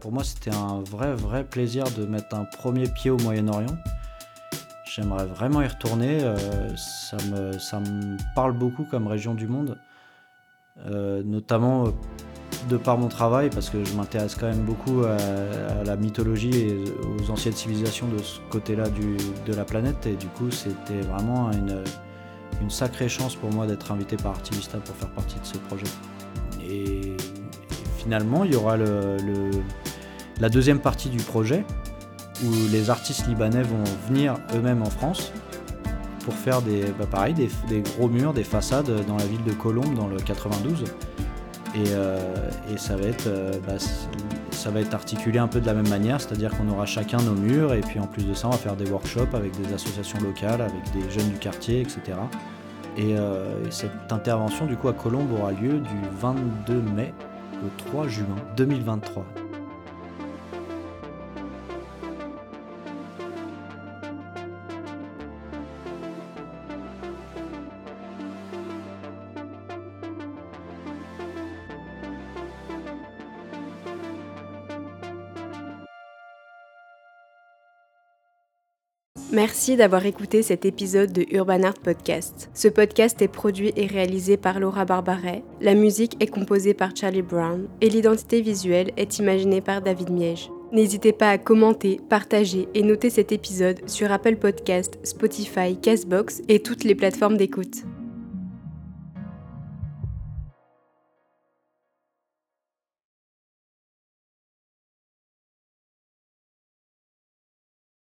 Pour 0.00 0.12
moi, 0.12 0.24
c'était 0.24 0.54
un 0.54 0.80
vrai, 0.80 1.14
vrai 1.14 1.44
plaisir 1.44 1.84
de 1.96 2.06
mettre 2.06 2.34
un 2.34 2.44
premier 2.44 2.88
pied 2.88 3.10
au 3.10 3.18
Moyen-Orient. 3.18 3.76
J'aimerais 4.86 5.26
vraiment 5.26 5.62
y 5.62 5.66
retourner. 5.66 6.24
Euh, 6.24 6.74
ça, 6.76 7.16
me, 7.30 7.52
ça 7.58 7.78
me 7.80 8.16
parle 8.34 8.52
beaucoup 8.52 8.84
comme 8.84 9.06
région 9.06 9.34
du 9.34 9.46
monde. 9.46 9.78
Euh, 10.86 11.22
notamment 11.22 11.84
de 12.68 12.76
par 12.76 12.98
mon 12.98 13.08
travail, 13.08 13.50
parce 13.50 13.70
que 13.70 13.84
je 13.84 13.94
m'intéresse 13.94 14.34
quand 14.34 14.48
même 14.48 14.62
beaucoup 14.62 15.04
à, 15.04 15.84
la 15.84 15.96
mythologie 15.96 16.50
et 16.50 16.84
aux 17.02 17.30
anciennes 17.30 17.54
civilisations 17.54 18.08
de 18.08 18.18
ce 18.18 18.40
côté-là 18.50 18.84
de 18.88 19.54
la 19.54 19.64
planète, 19.64 20.06
et 20.06 20.14
du 20.14 20.26
coup 20.26 20.50
c'était 20.50 21.00
vraiment 21.00 21.50
une, 21.52 21.82
sacrée 22.68 23.08
chance 23.08 23.36
pour 23.36 23.50
moi 23.50 23.66
d'être 23.66 23.90
invité 23.90 24.16
par 24.16 24.32
Artivista 24.32 24.78
pour 24.78 24.94
faire 24.94 25.08
partie 25.10 25.40
de 25.40 25.46
ce 25.46 25.56
projet. 25.56 25.86
Et, 26.62 27.16
finalement, 27.98 28.44
il 28.44 28.52
y 28.52 28.56
aura 28.56 28.76
la 28.76 30.48
deuxième 30.48 30.78
partie 30.78 31.08
du 31.08 31.18
projet 31.18 31.64
où 32.44 32.50
les 32.70 32.90
artistes 32.90 33.26
libanais 33.26 33.62
vont 33.62 33.84
venir 34.08 34.36
eux-mêmes 34.54 34.82
en 34.82 34.90
France 34.90 35.32
pour 36.24 36.34
faire 36.34 36.62
des, 36.62 36.84
bah 36.98 37.28
des, 37.32 37.80
gros 37.80 38.08
murs, 38.08 38.32
des 38.32 38.44
façades 38.44 39.04
dans 39.06 39.16
la 39.16 39.24
ville 39.24 39.42
de 39.44 39.52
Colombes 39.52 39.94
dans 39.94 40.06
le 40.06 40.16
92. 40.16 40.84
Euh, 41.76 42.50
et, 42.72 42.78
ça, 42.78 42.96
va 42.96 43.06
être, 43.06 43.26
euh, 43.26 43.52
bah, 43.66 43.74
ça 44.50 44.70
va 44.70 44.80
être 44.80 44.94
articulé 44.94 45.38
un 45.38 45.48
peu 45.48 45.60
de 45.60 45.66
la 45.66 45.74
même 45.74 45.88
manière, 45.88 46.20
c'est-à-dire 46.20 46.56
qu'on 46.56 46.68
aura 46.68 46.86
chacun 46.86 47.18
nos 47.18 47.34
murs 47.34 47.74
et 47.74 47.80
puis 47.80 48.00
en 48.00 48.06
plus 48.06 48.24
de 48.24 48.34
ça 48.34 48.48
on 48.48 48.50
va 48.50 48.56
faire 48.56 48.76
des 48.76 48.90
workshops 48.90 49.34
avec 49.34 49.52
des 49.60 49.72
associations 49.72 50.18
locales, 50.20 50.60
avec 50.60 50.82
des 50.92 51.08
jeunes 51.10 51.30
du 51.30 51.38
quartier, 51.38 51.80
etc. 51.80 52.18
Euh, 52.98 53.66
et, 53.66 53.70
cette 53.70 54.10
intervention 54.10 54.66
du 54.66 54.76
coup 54.76 54.88
à 54.88 54.92
Colombes 54.92 55.32
aura 55.32 55.52
lieu 55.52 55.78
du 55.78 56.00
22 56.20 56.74
mai 56.94 57.14
au 57.64 57.68
3 57.90 58.08
juin 58.08 58.26
2023. 58.56 59.24
Merci 79.32 79.76
d'avoir 79.76 80.04
écouté 80.06 80.42
cet 80.42 80.64
épisode 80.64 81.12
de 81.12 81.24
Urban 81.30 81.62
Art 81.62 81.78
Podcast. 81.78 82.50
Ce 82.52 82.66
podcast 82.66 83.22
est 83.22 83.28
produit 83.28 83.72
et 83.76 83.86
réalisé 83.86 84.36
par 84.36 84.58
Laura 84.58 84.84
Barbaret, 84.84 85.44
la 85.60 85.74
musique 85.74 86.16
est 86.20 86.26
composée 86.26 86.74
par 86.74 86.96
Charlie 86.96 87.22
Brown 87.22 87.68
et 87.80 87.88
l'identité 87.88 88.40
visuelle 88.40 88.90
est 88.96 89.20
imaginée 89.20 89.60
par 89.60 89.82
David 89.82 90.10
Miege. 90.10 90.50
N'hésitez 90.72 91.12
pas 91.12 91.30
à 91.30 91.38
commenter, 91.38 92.00
partager 92.08 92.66
et 92.74 92.82
noter 92.82 93.08
cet 93.08 93.30
épisode 93.30 93.88
sur 93.88 94.10
Apple 94.10 94.34
Podcast, 94.34 94.98
Spotify, 95.04 95.76
Castbox 95.80 96.42
et 96.48 96.60
toutes 96.60 96.82
les 96.82 96.96
plateformes 96.96 97.36
d'écoute. 97.36 97.84